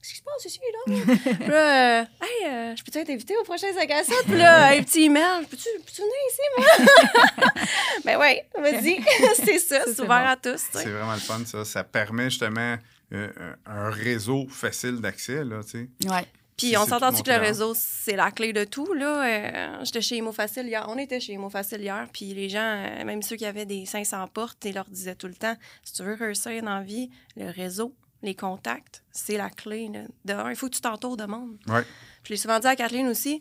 [0.01, 1.35] Qu'est-ce qui se passe ici, là?
[1.39, 4.15] Puis là, euh, hey, euh, je peux-tu être invité au prochain 5 à 7?
[4.25, 7.63] Puis là, un petit email, peux-tu, peux-tu venir ici, moi?
[8.05, 9.03] ben oui, vas-y.
[9.35, 10.29] c'est ça, c'est c'est ouvert bon.
[10.29, 10.61] à tous.
[10.71, 11.65] C'est vraiment le fun, ça.
[11.65, 12.77] Ça permet justement
[13.11, 13.29] euh,
[13.65, 16.09] un réseau facile d'accès, là, tu sais.
[16.09, 16.25] Ouais.
[16.59, 18.93] Puis on s'entend que le réseau, c'est la clé de tout.
[18.93, 19.25] Là?
[19.25, 20.85] Euh, J'étais chez Imo Facile hier.
[20.89, 22.07] On était chez Imo Facile hier.
[22.11, 25.27] Puis les gens, euh, même ceux qui avaient des 500 portes, ils leur disaient tout
[25.27, 29.49] le temps si tu veux réussir dans la vie, le réseau, les contacts, c'est la
[29.49, 29.89] clé.
[29.93, 30.01] là.
[30.25, 31.57] De un, il faut que tu t'entoures de monde.
[31.67, 31.83] Ouais.
[32.23, 33.39] Je l'ai souvent dit à Kathleen aussi.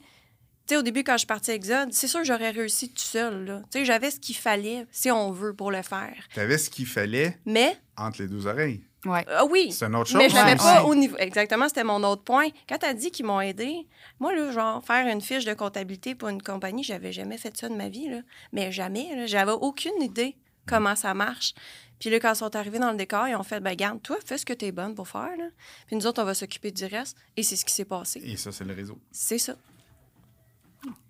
[0.66, 2.90] Tu sais, au début, quand je suis partie à Exode, c'est sûr que j'aurais réussi
[2.92, 3.44] tout seul.
[3.46, 3.62] là.
[3.70, 6.14] Tu sais, j'avais ce qu'il fallait, si on veut, pour le faire.
[6.34, 8.82] Tu avais ce qu'il fallait Mais, entre les deux oreilles.
[9.06, 9.24] Ouais.
[9.28, 10.18] ah oui, C'est une autre chose.
[10.18, 10.90] mais je l'avais Ouais, pas ouais.
[10.90, 11.16] au niveau.
[11.18, 12.48] Exactement, c'était mon autre point.
[12.68, 13.86] Quand tu as dit qu'ils m'ont aidé,
[14.20, 17.68] moi, là, genre, faire une fiche de comptabilité pour une compagnie, j'avais jamais fait ça
[17.68, 18.08] de ma vie.
[18.10, 18.20] Là.
[18.52, 19.26] Mais jamais.
[19.26, 20.36] J'avais aucune idée
[20.66, 21.54] comment ça marche.
[22.00, 24.16] Puis là, quand ils sont arrivés dans le décor, ils ont fait ben garde, toi,
[24.24, 25.30] fais ce que tu es bonne pour faire.
[25.38, 25.46] Là.
[25.86, 27.16] Puis nous autres, on va s'occuper du reste.
[27.36, 28.20] Et c'est ce qui s'est passé.
[28.24, 28.98] Et ça, c'est le réseau.
[29.10, 29.54] C'est ça.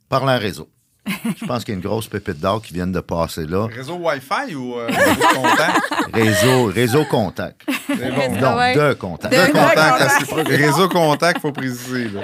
[0.09, 0.69] Parlant réseau.
[1.07, 3.67] Je pense qu'il y a une grosse pépite d'or qui vient de passer là.
[3.67, 5.81] Réseau Wi-Fi ou euh, réseau contact?
[6.13, 7.63] Réseau, réseau contact.
[7.87, 8.23] C'est bon.
[8.35, 8.75] Ah Non, ouais.
[8.77, 9.35] de contact.
[9.35, 10.01] Deux Deux contacts.
[10.01, 12.09] là, c'est- Réseau contact, faut préciser.
[12.09, 12.23] là.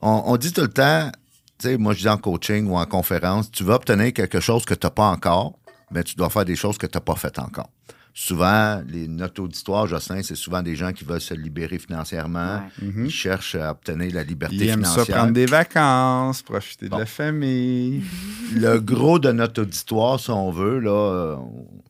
[0.00, 1.10] On, on dit tout le temps,
[1.58, 4.64] tu sais, moi je dis en coaching ou en conférence, tu vas obtenir quelque chose
[4.64, 5.54] que tu n'as pas encore,
[5.94, 7.70] mais tu dois faire des choses que tu n'as pas faites encore.
[8.16, 12.62] Souvent, les, notre auditoire, Jocelyn, c'est souvent des gens qui veulent se libérer financièrement.
[12.80, 15.16] Ils cherchent à obtenir la liberté Ils aiment ça financière.
[15.16, 18.04] prendre des vacances, profiter de la famille.
[18.54, 21.36] Le gros de notre auditoire, si on veut, là, euh,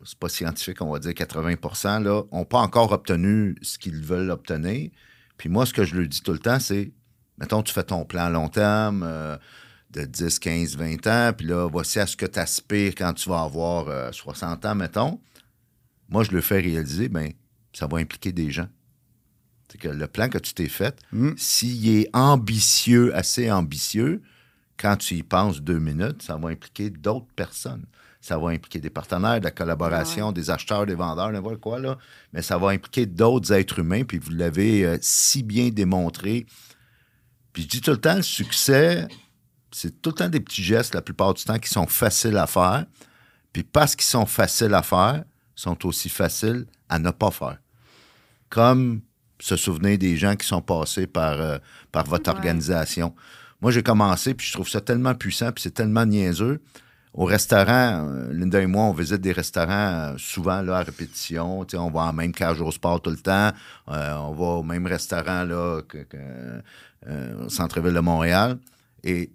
[0.04, 4.30] c'est pas scientifique, on va dire 80% là, n'ont pas encore obtenu ce qu'ils veulent
[4.30, 4.90] obtenir.
[5.36, 6.90] Puis moi, ce que je leur dis tout le temps, c'est,
[7.36, 9.36] mettons, tu fais ton plan à long terme euh,
[9.94, 13.28] de 10, 15, 20 ans, puis là, voici à ce que tu aspires quand tu
[13.28, 15.20] vas avoir euh, 60 ans, mettons.
[16.09, 17.30] Moi, je le fais réaliser, bien,
[17.72, 18.68] ça va impliquer des gens.
[19.70, 21.30] C'est que le plan que tu t'es fait, Mm.
[21.37, 24.20] s'il est ambitieux, assez ambitieux,
[24.76, 27.85] quand tu y penses deux minutes, ça va impliquer d'autres personnes.
[28.20, 31.98] Ça va impliquer des partenaires, de la collaboration, des acheteurs, des vendeurs, n'importe quoi, là.
[32.33, 36.46] Mais ça va impliquer d'autres êtres humains, puis vous l'avez euh, si bien démontré.
[37.52, 39.07] Puis je dis tout le temps, le succès,
[39.74, 42.46] c'est tout le temps des petits gestes, la plupart du temps, qui sont faciles à
[42.46, 42.84] faire.
[43.52, 45.24] Puis parce qu'ils sont faciles à faire,
[45.56, 47.58] sont aussi faciles à ne pas faire.
[48.48, 49.00] Comme
[49.40, 51.58] se souvenir des gens qui sont passés par, euh,
[51.90, 52.37] par votre Ouais.
[52.37, 53.14] organisation.
[53.60, 56.60] Moi, j'ai commencé, puis je trouve ça tellement puissant, puis c'est tellement niaiseux.
[57.12, 61.66] Au restaurant, euh, Linda et moi, on visite des restaurants euh, souvent là, à répétition.
[61.74, 63.50] On va en même cage au sport tout le temps.
[63.88, 68.58] On va au même restaurant là, que, que, au centre-ville de Montréal.
[69.02, 69.30] Et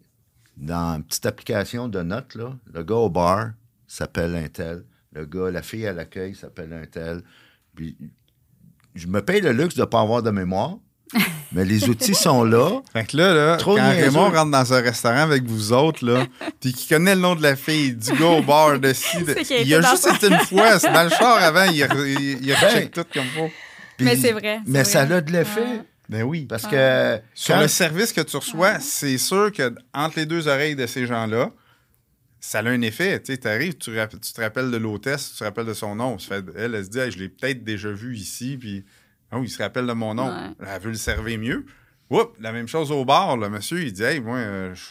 [0.59, 3.49] dans une petite application de notes, là, le gars au bar
[3.87, 4.83] s'appelle un tel.
[5.13, 7.21] Le gars, la fille à l'accueil s'appelle un tel.
[7.75, 7.97] Puis,
[8.95, 10.77] je me paye le luxe de ne pas avoir de mémoire,
[11.53, 12.81] mais les outils sont là.
[12.93, 14.05] Fait que là, là Trop quand niaiseux.
[14.09, 16.25] Raymond rentre dans un restaurant avec vous autres, là,
[16.59, 19.31] puis qu'il connaît le nom de la fille, du gars au bar, de ci, de-
[19.33, 22.43] a il a juste été une fois, c'est dans le char avant, il, a- il,
[22.45, 22.89] il a Ben.
[22.89, 23.49] tout comme faut.
[23.97, 25.61] Puis- Mais c'est vrai, Mais ça a de l'effet.
[25.61, 25.81] Ouais.
[26.09, 26.45] Ben oui.
[26.47, 30.47] Parce que Sur quand- le service que tu reçois, c'est sûr que entre les deux
[30.47, 31.51] oreilles de ces gens-là,
[32.39, 33.21] ça a un effet.
[33.21, 36.17] Tu arrives, tu, rapp- tu te rappelles de l'hôtesse, tu te rappelles de son nom.
[36.17, 38.83] Fait- elle, elle se dit, Hey, je l'ai peut-être déjà vu ici, puis
[39.31, 40.29] oh, il se rappelle de mon nom.
[40.29, 40.49] Ouais.
[40.67, 41.65] Elle veut le servir mieux.
[42.09, 43.37] Oups, la même chose au bar.
[43.37, 44.81] Le monsieur, il dit, hey, moi, euh, je-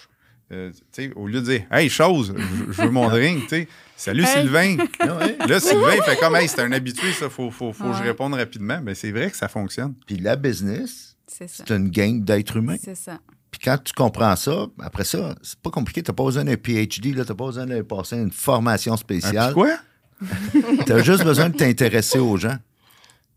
[0.53, 0.71] euh,
[1.17, 2.35] au lieu de dire, hey, chose,
[2.71, 4.43] je, veux mon drink, tu sais, salut Hey.
[4.43, 4.77] Sylvain.
[5.01, 5.47] Ah.
[5.47, 8.03] Là, Sylvain, il fait comme, hey, c'est un habitué, ça, faut, faut, faut que je
[8.03, 8.81] réponde rapidement.
[8.83, 9.95] Ben, c'est vrai que ça fonctionne.
[10.07, 12.77] Puis la business, C'est une gang d'êtres humains.
[12.83, 13.19] C'est ça.
[13.51, 16.03] Puis quand tu comprends ça, après ça, c'est pas compliqué.
[16.03, 19.47] T'as pas besoin d'un PhD, là, t'as pas besoin de passer une formation Un spéciale.
[19.49, 19.79] petit quoi?
[20.87, 22.57] T'as juste besoin de t'intéresser aux gens.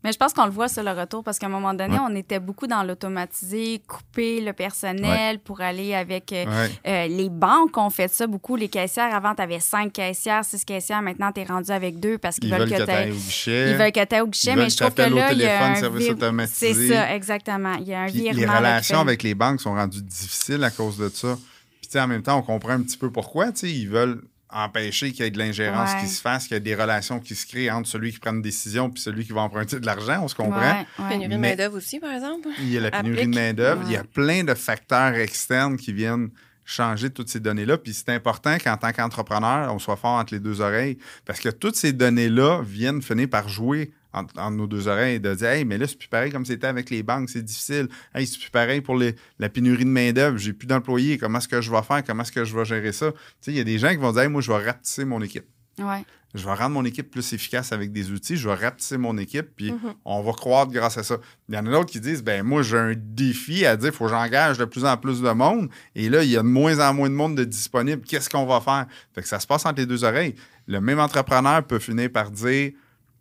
[0.04, 2.04] Mais je pense qu'on le voit sur le retour parce qu'à un moment donné, Ouais.
[2.08, 6.70] on était beaucoup dans l'automatisé, couper le personnel pour aller avec euh, Ouais.
[6.86, 7.76] euh, les banques.
[7.78, 8.56] ont fait ça beaucoup.
[8.56, 11.02] Les caissières, avant, tu avais cinq caissières, six caissières.
[11.02, 13.70] Maintenant, tu es rendu avec deux parce qu'ils Ils veulent que tu t'ailles- au guichet.
[13.70, 15.66] Ils veulent que tu au guichet, mais veulent je trouve que là, il y a
[15.66, 16.74] un service vir- automatisé.
[16.74, 17.74] C'est ça, exactement.
[17.80, 18.38] Il y a un virement.
[18.40, 21.36] les relations avec les banques sont rendues difficiles à cause de ça.
[21.80, 23.48] Puis tu sais, en même temps, on comprend un petit peu pourquoi.
[23.62, 26.00] Ils veulent empêcher qu'il y ait de l'ingérence Ouais.
[26.00, 28.32] qui se fasse, qu'il y ait des relations qui se créent entre celui qui prend
[28.32, 30.20] une décision puis celui qui va emprunter de l'argent.
[30.22, 30.60] On se comprend.
[30.60, 31.08] Ouais, ouais.
[31.08, 32.48] Pénurie de main-d'œuvre aussi, par exemple.
[32.60, 33.30] Il y a la pénurie Applique.
[33.34, 33.82] de main-d'œuvre.
[33.86, 36.30] Il y a plein de facteurs externes qui viennent
[36.64, 37.76] changer toutes ces données-là.
[37.78, 40.96] Puis c'est important qu'en tant qu'entrepreneur, on soit fort entre les deux oreilles.
[41.24, 45.20] Parce que toutes ces données-là viennent finir par jouer entre, entre nos deux oreilles.
[45.20, 47.88] De dire, hey, mais là, c'est plus pareil comme c'était avec les banques, c'est difficile.
[48.14, 50.38] Hey, c'est plus pareil pour les- la pénurie de main-d'œuvre.
[50.38, 51.18] J'ai plus d'employés.
[51.18, 52.02] Comment est-ce que je vais faire?
[52.04, 53.12] Comment est-ce que je vais gérer ça?
[53.12, 55.04] Tu sais, il y a des gens qui vont dire, hey, moi, je vais rapetisser
[55.04, 55.46] mon équipe.
[55.78, 56.04] Ouais.
[56.34, 58.36] Je vais rendre mon équipe plus efficace avec des outils.
[58.38, 59.74] Je vais rapetisser mon équipe, puis
[60.06, 61.18] on va croître grâce à ça.
[61.48, 63.94] Il y en a d'autres qui disent ben moi, j'ai un défi à dire il
[63.94, 65.68] faut que j'engage de plus en plus de monde.
[65.94, 68.00] Et là, il y a de moins en moins de monde de disponible.
[68.06, 68.86] Qu'est-ce qu'on va faire?
[69.14, 70.34] Fait que ça se passe entre les deux oreilles.
[70.66, 72.72] Le même entrepreneur peut finir par dire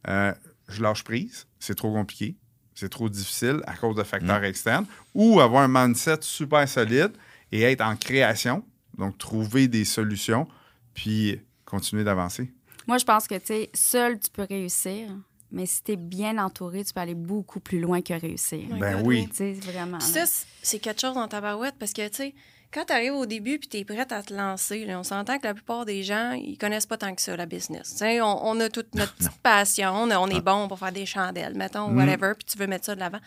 [0.07, 0.31] euh,
[0.71, 2.35] je lâche prise, c'est trop compliqué,
[2.75, 7.11] c'est trop difficile à cause de facteurs externes, ou avoir un mindset super solide
[7.51, 8.63] et être en création,
[8.97, 10.47] donc trouver des solutions,
[10.93, 12.51] puis continuer d'avancer.
[12.87, 15.09] Moi, je pense que, tu sais, seul, tu peux réussir,
[15.51, 18.67] mais si tu es bien entouré, tu peux aller beaucoup plus loin que réussir.
[18.79, 19.27] Ben oui.
[19.29, 19.99] Tu sais, vraiment.
[19.99, 20.23] Ça,
[20.61, 22.35] c'est quelque chose dans ta barouette parce que, tu sais,
[22.73, 25.37] quand tu arrives au début puis tu es prête à te lancer, là, on s'entend
[25.37, 28.01] que la plupart des gens, ils connaissent pas tant que ça, la business.
[28.01, 31.89] On, on a toute notre petite passion, on, est bon pour faire des chandelles, mettons,
[31.89, 31.97] Mm.
[31.97, 33.19] whatever, puis tu veux mettre ça de l'avant.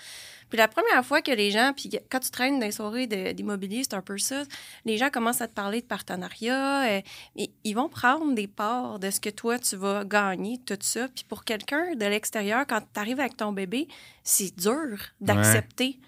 [0.48, 3.82] Puis la première fois que les gens, puis quand tu traînes dans les soirées d'immobilier,
[3.82, 4.42] c'est un peu ça,
[4.84, 7.00] les gens commencent à te parler de partenariat, euh,
[7.36, 11.08] et ils vont prendre des parts de ce que toi, tu vas gagner, tout ça.
[11.08, 13.88] Puis pour quelqu'un de l'extérieur, quand tu arrives avec ton bébé,
[14.22, 15.98] c'est dur d'accepter.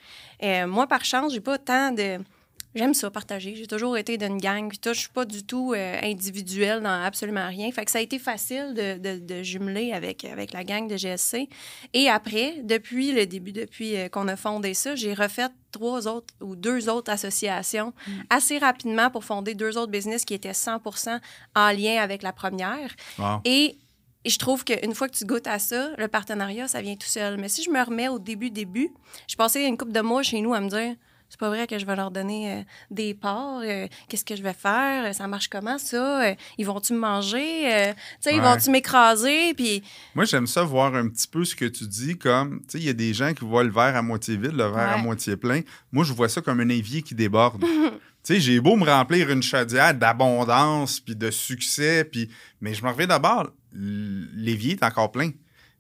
[0.43, 2.19] Euh, moi, par chance, j'ai pas tant de.
[2.77, 3.55] J'aime ça, partager.
[3.57, 4.69] J'ai toujours été d'une gang.
[4.69, 7.71] Puis, tout, je suis pas du tout euh, individuelle dans absolument rien.
[7.73, 10.97] Fait que ça a été facile de, de, de jumeler avec, avec la gang de
[10.97, 11.49] GSC.
[11.95, 16.33] Et après, depuis le début, depuis euh, qu'on a fondé ça, j'ai refait trois autres
[16.41, 17.93] ou deux autres associations
[18.31, 21.21] assez rapidement pour fonder deux autres business qui étaient 100%
[21.55, 22.95] en lien avec la première.
[23.19, 23.41] Wow.
[23.45, 23.77] Et
[24.27, 27.07] et je trouve qu'une fois que tu goûtes à ça, le partenariat, ça vient tout
[27.07, 27.37] seul.
[27.39, 28.93] Mais si je me remets au début, début,
[29.29, 30.97] je passais une couple de mois chez nous à me dire
[31.29, 33.61] c'est pas vrai que je vais leur donner euh, des parts.
[33.65, 35.15] euh, Qu'est-ce que je vais faire?
[35.15, 36.25] Ça marche comment, ça?
[36.31, 37.73] Euh, ils vont-tu me manger?
[37.75, 37.93] Euh,
[38.31, 39.53] ils vont-tu m'écraser?
[39.55, 39.83] Puis,
[40.15, 42.85] Moi, j'aime ça voir un petit peu ce que tu dis comme, tu sais, il
[42.85, 45.37] y a des gens qui voient le verre à moitié vide, le verre à moitié
[45.37, 45.61] plein.
[45.93, 47.61] Moi, je vois ça comme un évier qui déborde.
[47.65, 47.69] tu
[48.23, 52.29] sais, j'ai beau me remplir une chaudière d'abondance, puis de succès, puis...
[52.61, 55.31] mais je me reviens d'abord, l'évier est encore plein.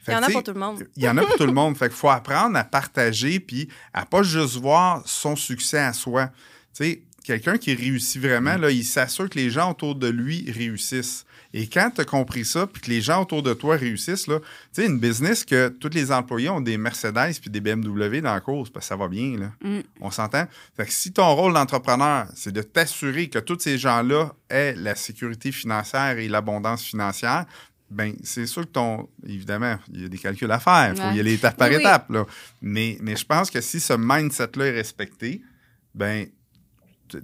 [0.08, 0.86] Il y en a pour tout le monde.
[0.96, 1.76] Il y en a pour tout le monde.
[1.76, 6.26] Fait qu'il faut apprendre à partager puis à pas juste voir son succès à soi.
[6.74, 10.50] Tu sais, quelqu'un qui réussit vraiment, là, il s'assure que les gens autour de lui
[10.50, 11.26] réussissent.
[11.52, 14.40] Et quand tu as compris ça, puis que les gens autour de toi réussissent, là,
[14.74, 18.34] tu sais, une business que tous les employés ont des Mercedes puis des BMW dans
[18.34, 19.52] la course, parce que ça va bien, là.
[19.62, 19.80] Mm.
[20.00, 20.46] On s'entend?
[20.76, 24.94] Fait que si ton rôle d'entrepreneur, c'est de t'assurer que tous ces gens-là aient la
[24.94, 27.46] sécurité financière et l'abondance financière,
[27.90, 29.08] ben c'est sûr que ton.
[29.26, 30.92] Évidemment, il y a des calculs à faire.
[30.94, 31.16] Il faut Ouais.
[31.16, 32.10] y aller étape par Oui, étape.
[32.10, 32.24] Là.
[32.60, 35.40] Mais, mais je pense que si ce mindset-là est respecté,
[35.94, 36.26] ben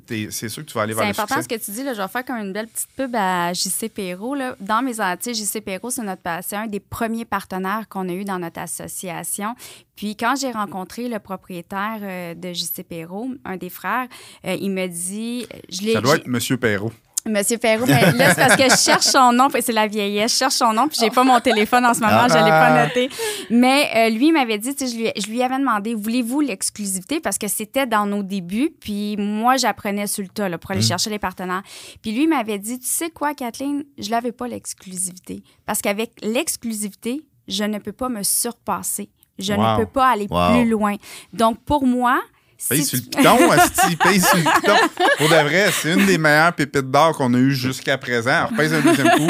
[0.06, 1.58] t'es- c'est sûr que tu vas aller C'est vers le important succès.
[1.58, 1.82] ce que tu dis.
[1.82, 4.36] Là, je vais faire comme une belle petite pub à JC Perrault.
[4.36, 4.54] Là.
[4.60, 8.24] Dans mes Antilles, JC Perrault, c'est notre c'est un des premiers partenaires qu'on a eu
[8.24, 9.56] dans notre association.
[9.96, 14.06] Puis quand j'ai rencontré le propriétaire euh, de JC Perrault, un des frères,
[14.46, 15.46] euh, il me dit...
[15.68, 16.92] Je Ça doit être Monsieur Perrault.
[17.24, 20.32] Monsieur Perrault, mais là, c'est parce que je cherche son nom, c'est la vieillesse.
[20.32, 22.82] Je cherche son nom, puis j'ai pas mon téléphone en ce moment, je l'ai pas
[22.84, 23.10] noté.
[23.48, 27.20] Mais euh, lui, il m'avait dit, je lui, je lui avais demandé, voulez-vous l'exclusivité?
[27.20, 30.82] Parce que c'était dans nos débuts, puis moi, j'apprenais sur le tas, là, pour aller
[30.82, 31.62] chercher les partenaires.
[32.02, 35.44] Puis lui, il m'avait dit, tu sais quoi, Kathleen, je l'avais pas l'exclusivité.
[35.64, 39.10] Parce qu'avec l'exclusivité, je ne peux pas me surpasser.
[39.38, 39.60] Je Wow.
[39.62, 40.50] ne peux pas aller Wow.
[40.52, 40.96] plus loin.
[41.32, 42.20] Donc, pour moi,
[42.68, 44.76] Paye sur le piton, asti, paye sur le piton.
[45.18, 48.30] Pour de vrai, c'est une des meilleures pépites d'or qu'on a eues jusqu'à présent.
[48.30, 49.28] Alors, pèse un deuxième coup.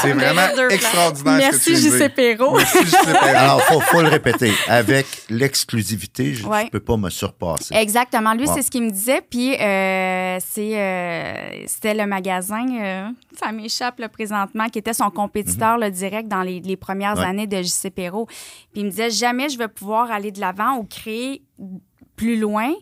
[0.00, 2.08] C'est On vraiment extraordinaire ce que tu Merci, JC.
[2.14, 2.56] Perrault.
[2.56, 3.36] Merci, JC Perrault.
[3.36, 4.52] Alors, il faut, faut le répéter.
[4.68, 6.68] Avec l'exclusivité, je ne Ouais.
[6.70, 7.74] peux pas me surpasser.
[7.74, 8.32] Exactement.
[8.34, 8.54] Lui, Wow.
[8.54, 9.20] c'est ce qu'il me disait.
[9.28, 11.34] Puis, euh, c'est, euh,
[11.66, 16.42] c'était le magasin, euh, ça m'échappe là, présentement, qui était son compétiteur le direct dans
[16.42, 17.24] les, les premières Ouais.
[17.24, 18.26] années de JC Perrault.
[18.26, 21.42] Puis, il me disait jamais je vais pouvoir aller de l'avant ou créer
[22.16, 22.72] plus loin.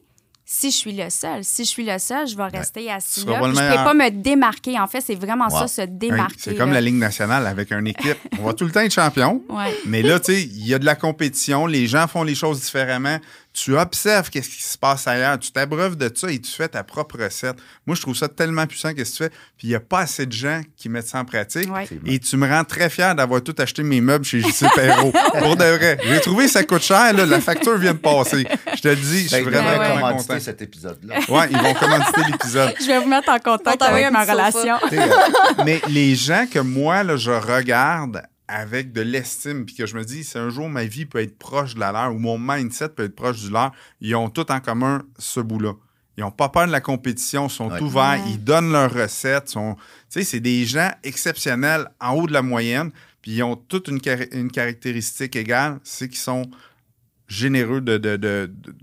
[0.47, 3.41] Si je suis le seul, si je suis le seul, je vais rester assis là.
[3.43, 4.79] je ne peux pas me démarquer.
[4.79, 5.61] En fait, c'est vraiment Wow.
[5.61, 6.35] ça, se démarquer.
[6.39, 8.19] c'est comme la Ligue nationale avec une équipe.
[8.39, 9.43] On va tout le temps être champion.
[9.49, 9.75] Ouais.
[9.87, 12.61] Mais là, tu sais, il y a de la compétition, les gens font les choses
[12.61, 13.17] différemment.
[13.57, 16.83] Tu observes qu'est-ce qui se passe ailleurs, tu t'abreuves de ça et tu fais ta
[16.83, 17.55] propre recette.
[17.87, 19.31] Moi, je trouve ça tellement puissant qu'est-ce que tu fais?
[19.57, 21.73] Puis il n'y a pas assez de gens qui mettent ça en pratique.
[21.73, 21.87] Ouais.
[22.05, 25.13] Et tu me rends très fier d'avoir tout acheté mes meubles chez JC Perrault.
[25.39, 25.99] Pour de vrai.
[26.05, 28.45] J'ai trouvé ça coûte cher, là, la facture vient de passer.
[28.75, 29.77] Je te le dis, je suis Ben, ils vraiment, ouais.
[29.77, 30.41] vraiment commanditer content.
[30.45, 31.15] cet épisode-là.
[31.29, 32.75] Ouais, ils vont commanditer l'épisode.
[32.81, 34.75] Je vais vous mettre en On contact avec ma relation.
[34.93, 35.07] Euh,
[35.65, 40.05] Mais les gens que moi, là, je regarde avec de l'estime, puis que je me
[40.05, 42.91] dis, si un jour ma vie peut être proche de la leur, ou mon mindset
[42.91, 45.73] peut être proche du leur, ils ont tout en commun ce bout-là.
[46.17, 47.81] Ils n'ont pas peur de la compétition, sont Ouais.
[47.81, 48.31] ouverts, Ouais.
[48.33, 49.49] ils donnent leurs recettes.
[49.49, 49.81] Sont, tu
[50.11, 52.91] sais, c'est des gens exceptionnels, en haut de la moyenne,
[53.23, 54.01] puis ils ont toute une,
[54.51, 56.49] caractéristique égale, c'est qu'ils sont
[57.27, 58.75] généreux de, de, de, de,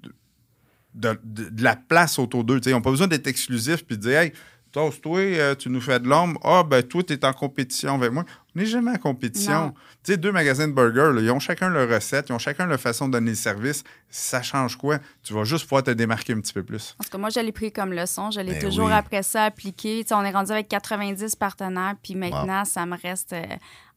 [0.96, 2.60] de- de- de la place autour d'eux.
[2.60, 4.34] Tu sais, Ils n'ont pas besoin d'être exclusifs puis de dire Hey,
[4.72, 6.40] Toast, toi, euh, tu nous fais de l'ombre.
[6.44, 8.26] Ah, ben, toi, tu es en compétition avec moi.
[8.54, 9.74] N'est jamais en compétition.
[10.04, 12.66] Tu sais, deux magasins de burgers, là, ils ont chacun leur recette, ils ont chacun
[12.66, 13.84] leur façon de donner le service.
[14.10, 15.00] Ça change quoi?
[15.24, 16.96] Tu vas juste pouvoir te démarquer un petit peu plus.
[17.00, 18.30] En tout cas, moi, je l'ai pris comme leçon.
[18.30, 18.94] Je l'ai Ben toujours oui.
[18.94, 20.02] après ça appliqué.
[20.04, 23.46] Tu sais, on est rendu avec 90 partenaires, puis maintenant, ça me reste euh,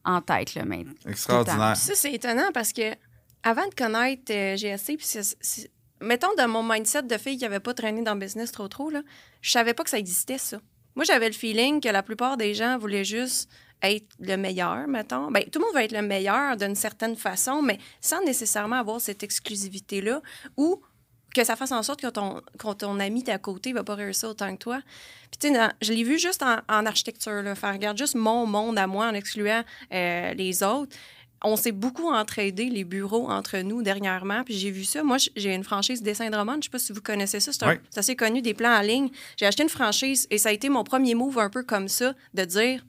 [0.05, 0.55] en tête.
[0.55, 1.75] Là, mais Extraordinaire.
[1.75, 2.93] Ça, c'est étonnant parce que
[3.43, 5.69] avant de connaître euh, GSC, puis c'est- c'est-
[6.01, 8.89] mettons dans mon mindset de fille qui n'avait pas traîné dans le business trop trop,
[8.89, 9.01] là,
[9.41, 10.57] je savais pas que ça existait, ça.
[10.95, 13.49] Moi, j'avais le feeling que la plupart des gens voulaient juste
[13.83, 15.31] être le meilleur, mettons.
[15.31, 19.01] Ben, tout le monde va être le meilleur d'une certaine façon, mais sans nécessairement avoir
[19.01, 20.21] cette exclusivité-là
[20.57, 20.81] ou
[21.35, 24.29] que ça fasse en sorte que ton, que ton ami d'à côté va pas réussir
[24.29, 24.79] autant que toi.
[25.31, 28.45] Puis, tu sais, je l'ai vu juste en, en architecture, là, faire regarde juste mon
[28.45, 30.95] monde à moi en excluant euh, les autres.
[31.43, 35.03] On s'est beaucoup entraidé les bureaux entre nous dernièrement, puis j'ai vu ça.
[35.03, 36.35] Moi, j'ai une franchise Dessin de.
[36.35, 37.51] Je sais pas si vous connaissez ça.
[37.51, 39.09] C'est assez connu, des plans en ligne.
[39.37, 42.13] J'ai acheté une franchise et ça a été mon premier move un peu comme ça,
[42.33, 42.83] de dire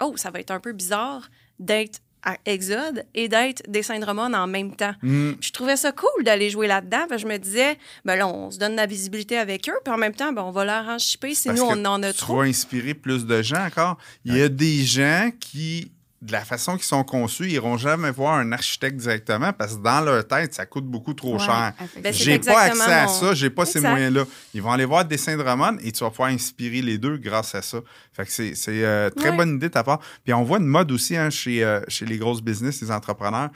[0.00, 1.28] Oh, ça va être un peu bizarre
[1.58, 4.94] d'être à Exode et d'être des syndromes en même temps.
[5.02, 5.32] Mm.
[5.32, 7.06] Puis je trouvais ça cool d'aller jouer là-dedans.
[7.08, 9.78] parce que je me disais, ben là, on se donne de la visibilité avec eux,
[9.84, 12.02] puis en même temps, ben, on va leur en chipper si Parce nous, on en
[12.02, 12.36] a tu trop.
[12.36, 13.98] vas inspirer plus de gens encore.
[14.24, 15.90] Il y a des gens qui,
[16.22, 19.82] de la façon qu'ils sont conçus, ils n'iront jamais voir un architecte directement parce que
[19.82, 21.72] dans leur tête, ça coûte beaucoup trop Ouais, cher.
[22.00, 24.24] Ben, J'ai pas accès à mon- ça, j'ai pas ces moyens-là.
[24.54, 27.60] Ils vont aller voir des syndromes et tu vas pouvoir inspirer les deux grâce à
[27.62, 27.78] ça.
[28.12, 29.36] Fait que c'est euh, très Ouais.
[29.36, 29.98] bonne idée de ta part.
[30.24, 33.50] Puis on voit une mode aussi hein, chez, euh, chez les grosses business, les entrepreneurs,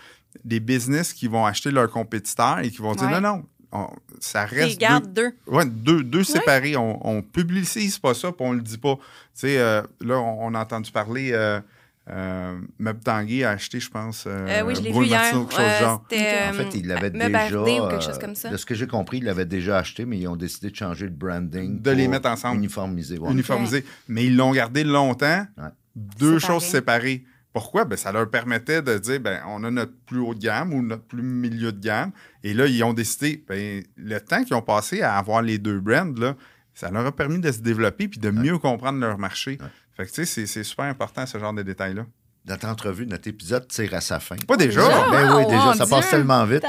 [0.44, 3.20] des business qui vont acheter leurs compétiteurs et qui vont dire Ouais.
[3.20, 4.72] non, non, on- ça Ils reste.
[4.72, 5.30] deux- gardent deux.
[5.46, 6.76] Ouais, deux, deux séparés.
[6.76, 8.96] On, on publicise pas ça, puis on le dit pas.
[8.96, 9.02] Tu
[9.34, 11.30] sais, euh, là, on, on a entendu parler.
[11.32, 11.60] Euh,
[12.08, 14.24] euh, Meuble Tanguy a acheté, je pense.
[14.26, 15.20] euh, Euh, oui, je l'ai vu Brûle hier.
[15.20, 16.04] Martineau, quelque chose Euh, genre.
[16.04, 17.60] En fait, ils l'avaient euh, Meuble déjà.
[17.60, 18.48] RD ou quelque chose euh, comme ça.
[18.50, 21.06] De ce que j'ai compris, ils l'avaient déjà acheté, mais ils ont décidé de changer
[21.06, 21.80] le branding.
[21.82, 22.58] De les mettre ensemble.
[22.58, 23.18] Uniformiser.
[23.18, 23.30] ouais.
[23.32, 23.84] uniformisé.
[24.08, 25.68] Mais ils l'ont gardé longtemps, Ouais.
[25.96, 27.24] deux choses séparées.
[27.52, 27.86] Pourquoi?
[27.86, 30.82] Ben, ça leur permettait de dire, ben, on a notre plus haut de gamme ou
[30.82, 32.10] notre plus milieu de gamme.
[32.44, 35.80] Et là, ils ont décidé, ben, le temps qu'ils ont passé à avoir les deux
[35.80, 36.36] brands, là,
[36.74, 39.56] ça leur a permis de se développer puis de mieux comprendre leur marché.
[39.96, 42.06] Fait que, tu sais, c'est- c'est super important, ce genre de détails-là.
[42.48, 44.36] Notre entrevue, notre épisode tire à sa fin.
[44.46, 44.80] Pas déjà?
[44.86, 45.10] déjà?
[45.10, 46.10] Ben oui, Oh, déjà, ça passe Dieu!
[46.18, 46.64] tellement vite.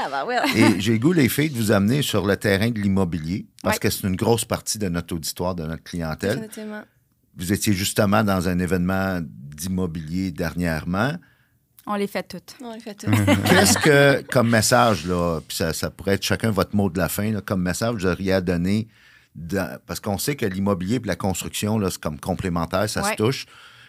[0.56, 3.76] Et j'ai le goût, les filles, de vous amener sur le terrain de l'immobilier, parce
[3.76, 3.80] Ouais.
[3.80, 6.48] que c'est une grosse partie de notre auditoire, de notre clientèle.
[7.36, 11.12] Vous étiez justement dans un événement d'immobilier dernièrement.
[11.86, 12.56] On les fait toutes.
[12.60, 13.06] On les fait tout.
[13.48, 17.08] Qu'est-ce que, comme message, là, puis ça, ça pourrait être chacun votre mot de la
[17.08, 18.88] fin, là, comme message, vous auriez à donner,
[19.38, 23.12] dans- parce qu'on sait que l'immobilier et la construction, là, c'est comme complémentaire, ça Ouais.
[23.12, 23.46] se touche.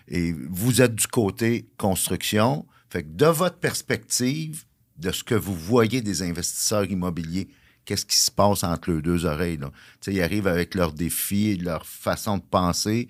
[0.07, 2.65] Et vous êtes du côté construction.
[2.89, 4.63] Fait que de votre perspective,
[4.97, 7.47] de ce que vous voyez des investisseurs immobiliers,
[7.85, 9.57] qu'est-ce qui se passe entre leurs deux oreilles?
[9.57, 9.71] Là?
[10.07, 13.07] Ils arrivent avec leurs défis, leur façon de penser.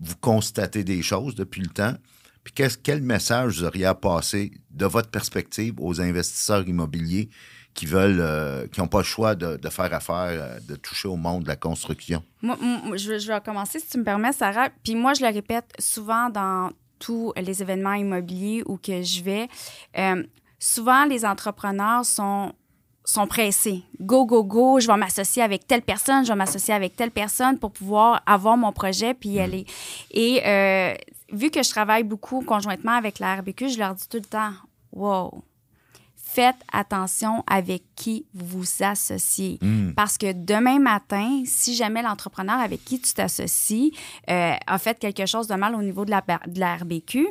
[0.00, 1.94] Vous constatez des choses depuis le temps.
[2.44, 7.28] Puis quel message vous auriez à passer de votre perspective aux investisseurs immobiliers
[7.78, 11.06] qui veulent, euh, qui n'ont pas le choix de, de faire affaire, euh, de toucher
[11.06, 12.24] au monde de la construction?
[12.42, 14.68] Moi, moi, je, vais- je vais commencer, si tu me permets, Sarah.
[14.82, 19.48] Puis moi, je le répète souvent dans tous les événements immobiliers où que je vais.
[19.96, 20.24] Euh,
[20.58, 22.52] souvent, les entrepreneurs sont
[23.04, 23.82] sont pressés.
[24.00, 27.58] Go, go, go, je vais m'associer avec telle personne, je vais m'associer avec telle personne
[27.58, 29.64] pour pouvoir avoir mon projet puis y aller.
[30.10, 30.92] Et euh,
[31.32, 34.52] vu que je travaille beaucoup conjointement avec la RBQ, je leur dis tout le temps,
[34.92, 35.42] wow,
[36.28, 39.58] faites attention avec qui vous vous associez.
[39.62, 39.92] Hmm.
[39.94, 43.92] Parce que demain matin, si jamais l'entrepreneur avec qui tu t'associes
[44.28, 47.28] euh, a fait quelque chose de mal au niveau de la, de la RBQ,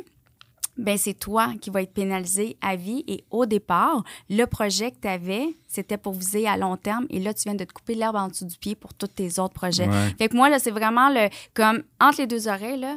[0.76, 3.04] ben c'est toi qui vas être pénalisé à vie.
[3.06, 7.06] Et au départ, le projet que tu avais, c'était pour viser à long terme.
[7.08, 9.38] Et là, tu viens de te couper l'herbe en dessous du pied pour tous tes
[9.38, 9.88] autres projets.
[9.88, 10.14] Ouais.
[10.18, 12.96] Fait que moi, là, c'est vraiment le comme entre les deux oreilles, là,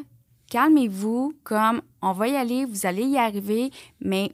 [0.50, 4.32] calmez-vous, comme on va y aller, vous allez y arriver, mais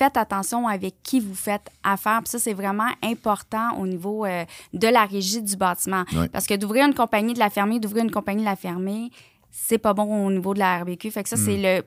[0.00, 2.20] faites attention avec qui vous faites affaire.
[2.22, 6.04] Puis ça, c'est vraiment important au niveau euh, de la régie du bâtiment.
[6.32, 9.10] Parce que d'ouvrir une compagnie de la fermer, d'ouvrir une compagnie de la fermer,
[9.50, 11.10] c'est pas bon au niveau de la RBQ.
[11.10, 11.82] Fait que ça, c'est le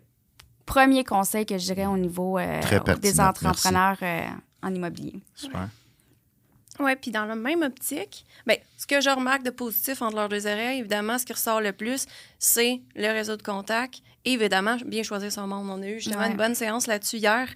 [0.65, 2.62] premier conseil que je dirais au niveau euh,
[3.02, 4.26] des entrepreneurs euh,
[4.62, 5.15] en immobilier.
[5.34, 5.69] Super.
[6.79, 10.29] Oui, puis dans la même optique, ben, ce que je remarque de positif entre leurs
[10.29, 12.05] deux oreilles, évidemment, ce qui ressort le plus,
[12.39, 14.01] c'est le réseau de contacts.
[14.25, 15.69] Et évidemment, bien choisir son monde.
[15.69, 16.31] On a eu justement Ouais.
[16.31, 17.47] une bonne séance là-dessus hier.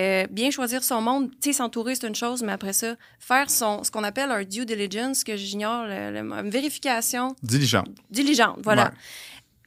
[0.00, 3.50] Euh, bien choisir son monde, tu sais, s'entourer, c'est une chose, mais après ça, faire
[3.50, 7.84] son, ce qu'on appelle un due diligence, que j'ignore, une vérification Diligent.
[8.10, 8.84] diligente, voilà.
[8.86, 8.90] Ouais.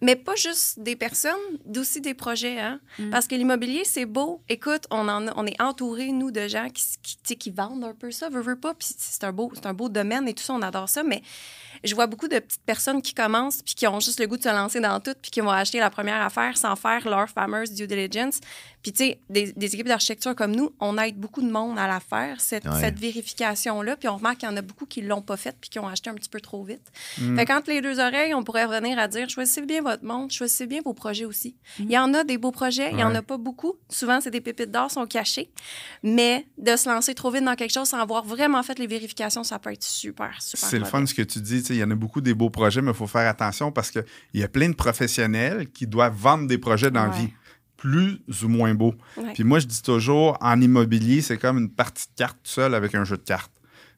[0.01, 1.33] Mais pas juste des personnes,
[1.65, 2.59] d'aussi des projets.
[2.59, 2.79] Hein?
[2.99, 3.09] Mm.
[3.09, 4.41] Parce que l'immobilier, c'est beau.
[4.47, 8.11] Écoute, on, en a- on est entouré, nous, de gens qui, qui, vendent un peu
[8.11, 8.73] ça, veut, veut pas.
[8.75, 11.01] Puis c'est un, beau, un beau domaine et tout ça, on adore ça.
[11.01, 11.23] Mais
[11.83, 14.43] je vois beaucoup de petites personnes qui commencent puis qui ont juste le goût de
[14.43, 17.71] se lancer dans tout puis qui vont acheter la première affaire sans faire leur fameuse
[17.71, 18.39] due diligence.
[18.83, 21.87] Puis, tu sais, des, des équipes d'architecture comme nous, on aide beaucoup de monde à
[21.87, 22.79] la faire, cette, Ouais.
[22.79, 23.95] cette vérification-là.
[23.97, 25.87] Puis on remarque qu'il y en a beaucoup qui l'ont pas faite puis qui ont
[25.87, 26.81] acheté un petit peu trop vite.
[27.35, 30.67] Fait qu'entre les deux oreilles, on pourrait revenir à dire choisissez bien votre monde, choisissez
[30.67, 31.55] bien vos projets aussi.
[31.79, 33.73] Il y en a des beaux projets, il y en a pas beaucoup.
[33.89, 35.49] Souvent, c'est des pépites d'or, sont cachées.
[36.03, 39.43] Mais de se lancer trop vite dans quelque chose sans avoir vraiment fait les vérifications,
[39.43, 40.69] ça peut être super, super.
[40.69, 41.61] C'est le fun ce que tu dis.
[41.61, 43.71] tu sais, Il y en a beaucoup des beaux projets, mais il faut faire attention
[43.71, 47.17] parce qu'il y a plein de professionnels qui doivent vendre des projets dans la Ouais.
[47.17, 47.33] vie,
[47.77, 48.73] plus ou moins.
[48.75, 48.93] Ouais.
[49.33, 52.95] Puis moi, je dis toujours, en immobilier, c'est comme une partie de cartes seule avec
[52.95, 53.53] un jeu de cartes.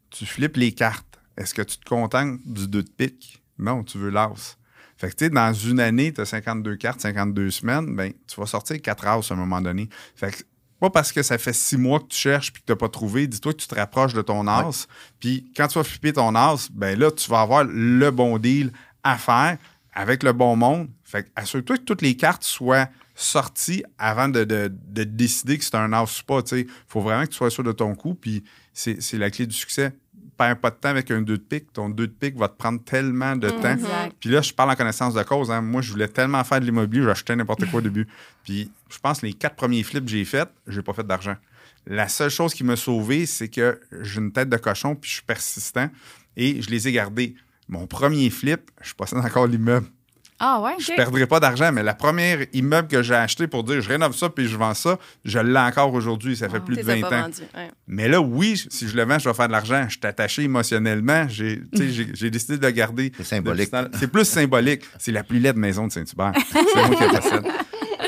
[0.10, 1.20] Tu flippes les cartes.
[1.38, 3.41] Est-ce que tu te contentes du 2 de pique?
[3.58, 4.58] Non, tu veux l'as.
[4.97, 8.39] Fait que, tu sais, dans une année, tu as 52 cartes, 52 semaines, ben, tu
[8.39, 9.88] vas sortir 4 as à un moment donné.
[10.16, 10.43] Fait que,
[10.80, 12.89] pas parce que ça fait 6 mois que tu cherches puis que tu n'as pas
[12.89, 14.88] trouvé, dis-toi que tu te rapproches de ton as.
[15.20, 18.72] Puis quand tu vas flipper ton as, ben là, tu vas avoir le bon deal
[19.04, 19.58] à faire
[19.93, 20.89] avec le bon monde.
[21.04, 22.88] Fait que assure-toi que toutes les cartes soient
[23.22, 26.39] sorti avant de, de- de décider que c'est un house ou pas.
[26.53, 28.43] Il faut vraiment que tu sois sûr de ton coup, puis
[28.74, 29.93] c'est c'est la clé du succès.
[30.38, 31.74] Perds pas de temps avec un 2 de pique.
[31.74, 33.74] Ton 2 de pique va te prendre tellement de temps.
[33.74, 34.15] Exact.
[34.22, 35.51] Puis là, je parle en connaissance de cause.
[35.51, 35.59] hein.
[35.61, 38.07] Moi, je voulais tellement faire de l'immobilier, j'achetais n'importe quoi au début.
[38.45, 41.36] Puis je pense que les quatre premiers flips que j'ai faits, j'ai pas fait d'argent.
[41.88, 45.15] La seule chose qui m'a sauvé, c'est que j'ai une tête de cochon, puis je
[45.15, 45.89] suis persistant,
[46.38, 47.36] et je les ai gardés.
[47.67, 49.88] Mon premier flip, je possède encore l'immeuble.
[50.42, 50.76] Ah ouais?
[50.80, 54.16] Je perdrai pas d'argent, mais la première immeuble que j'ai acheté pour dire je rénove
[54.16, 56.38] ça puis je vends ça, je l'ai encore aujourd'hui.
[56.38, 57.30] Ça fait plus de Tu les 20 as pas ans.
[57.58, 57.72] ouais.
[57.88, 59.84] Mais là, oui, si je le vends, je vais faire de l'argent.
[59.90, 61.28] Je suis attaché émotionnellement.
[61.28, 61.58] J'ai
[62.30, 63.12] décidé de le garder.
[63.18, 63.70] C'est symbolique.
[64.00, 64.84] C'est plus symbolique.
[64.98, 66.32] C'est la plus laide maison de Saint-Hubert.
[66.52, 67.46] C'est moi qui la possède.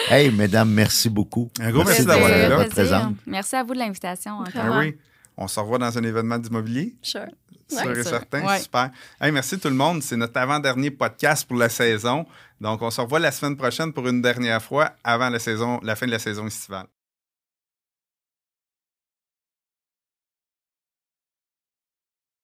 [0.10, 1.50] Hey, mesdames, merci beaucoup.
[1.60, 2.30] Un gros merci d'avoir
[2.62, 3.12] été là.
[3.26, 4.40] Merci à vous de l'invitation.
[4.56, 4.96] Ah oui.
[5.38, 6.96] On se revoit dans un événement d'immobilier?
[7.02, 7.26] Sure.
[7.72, 8.46] Sûr Ouais, et certain.
[8.46, 8.60] Ouais.
[8.60, 8.92] Super.
[9.20, 10.04] Hey, merci tout le monde.
[10.04, 12.26] C'est notre avant-dernier podcast pour la saison.
[12.60, 15.96] Donc, on se revoit la semaine prochaine pour une dernière fois avant la saison, la
[15.96, 16.88] fin de la saison estivale.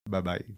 [0.05, 0.55] Bye bye.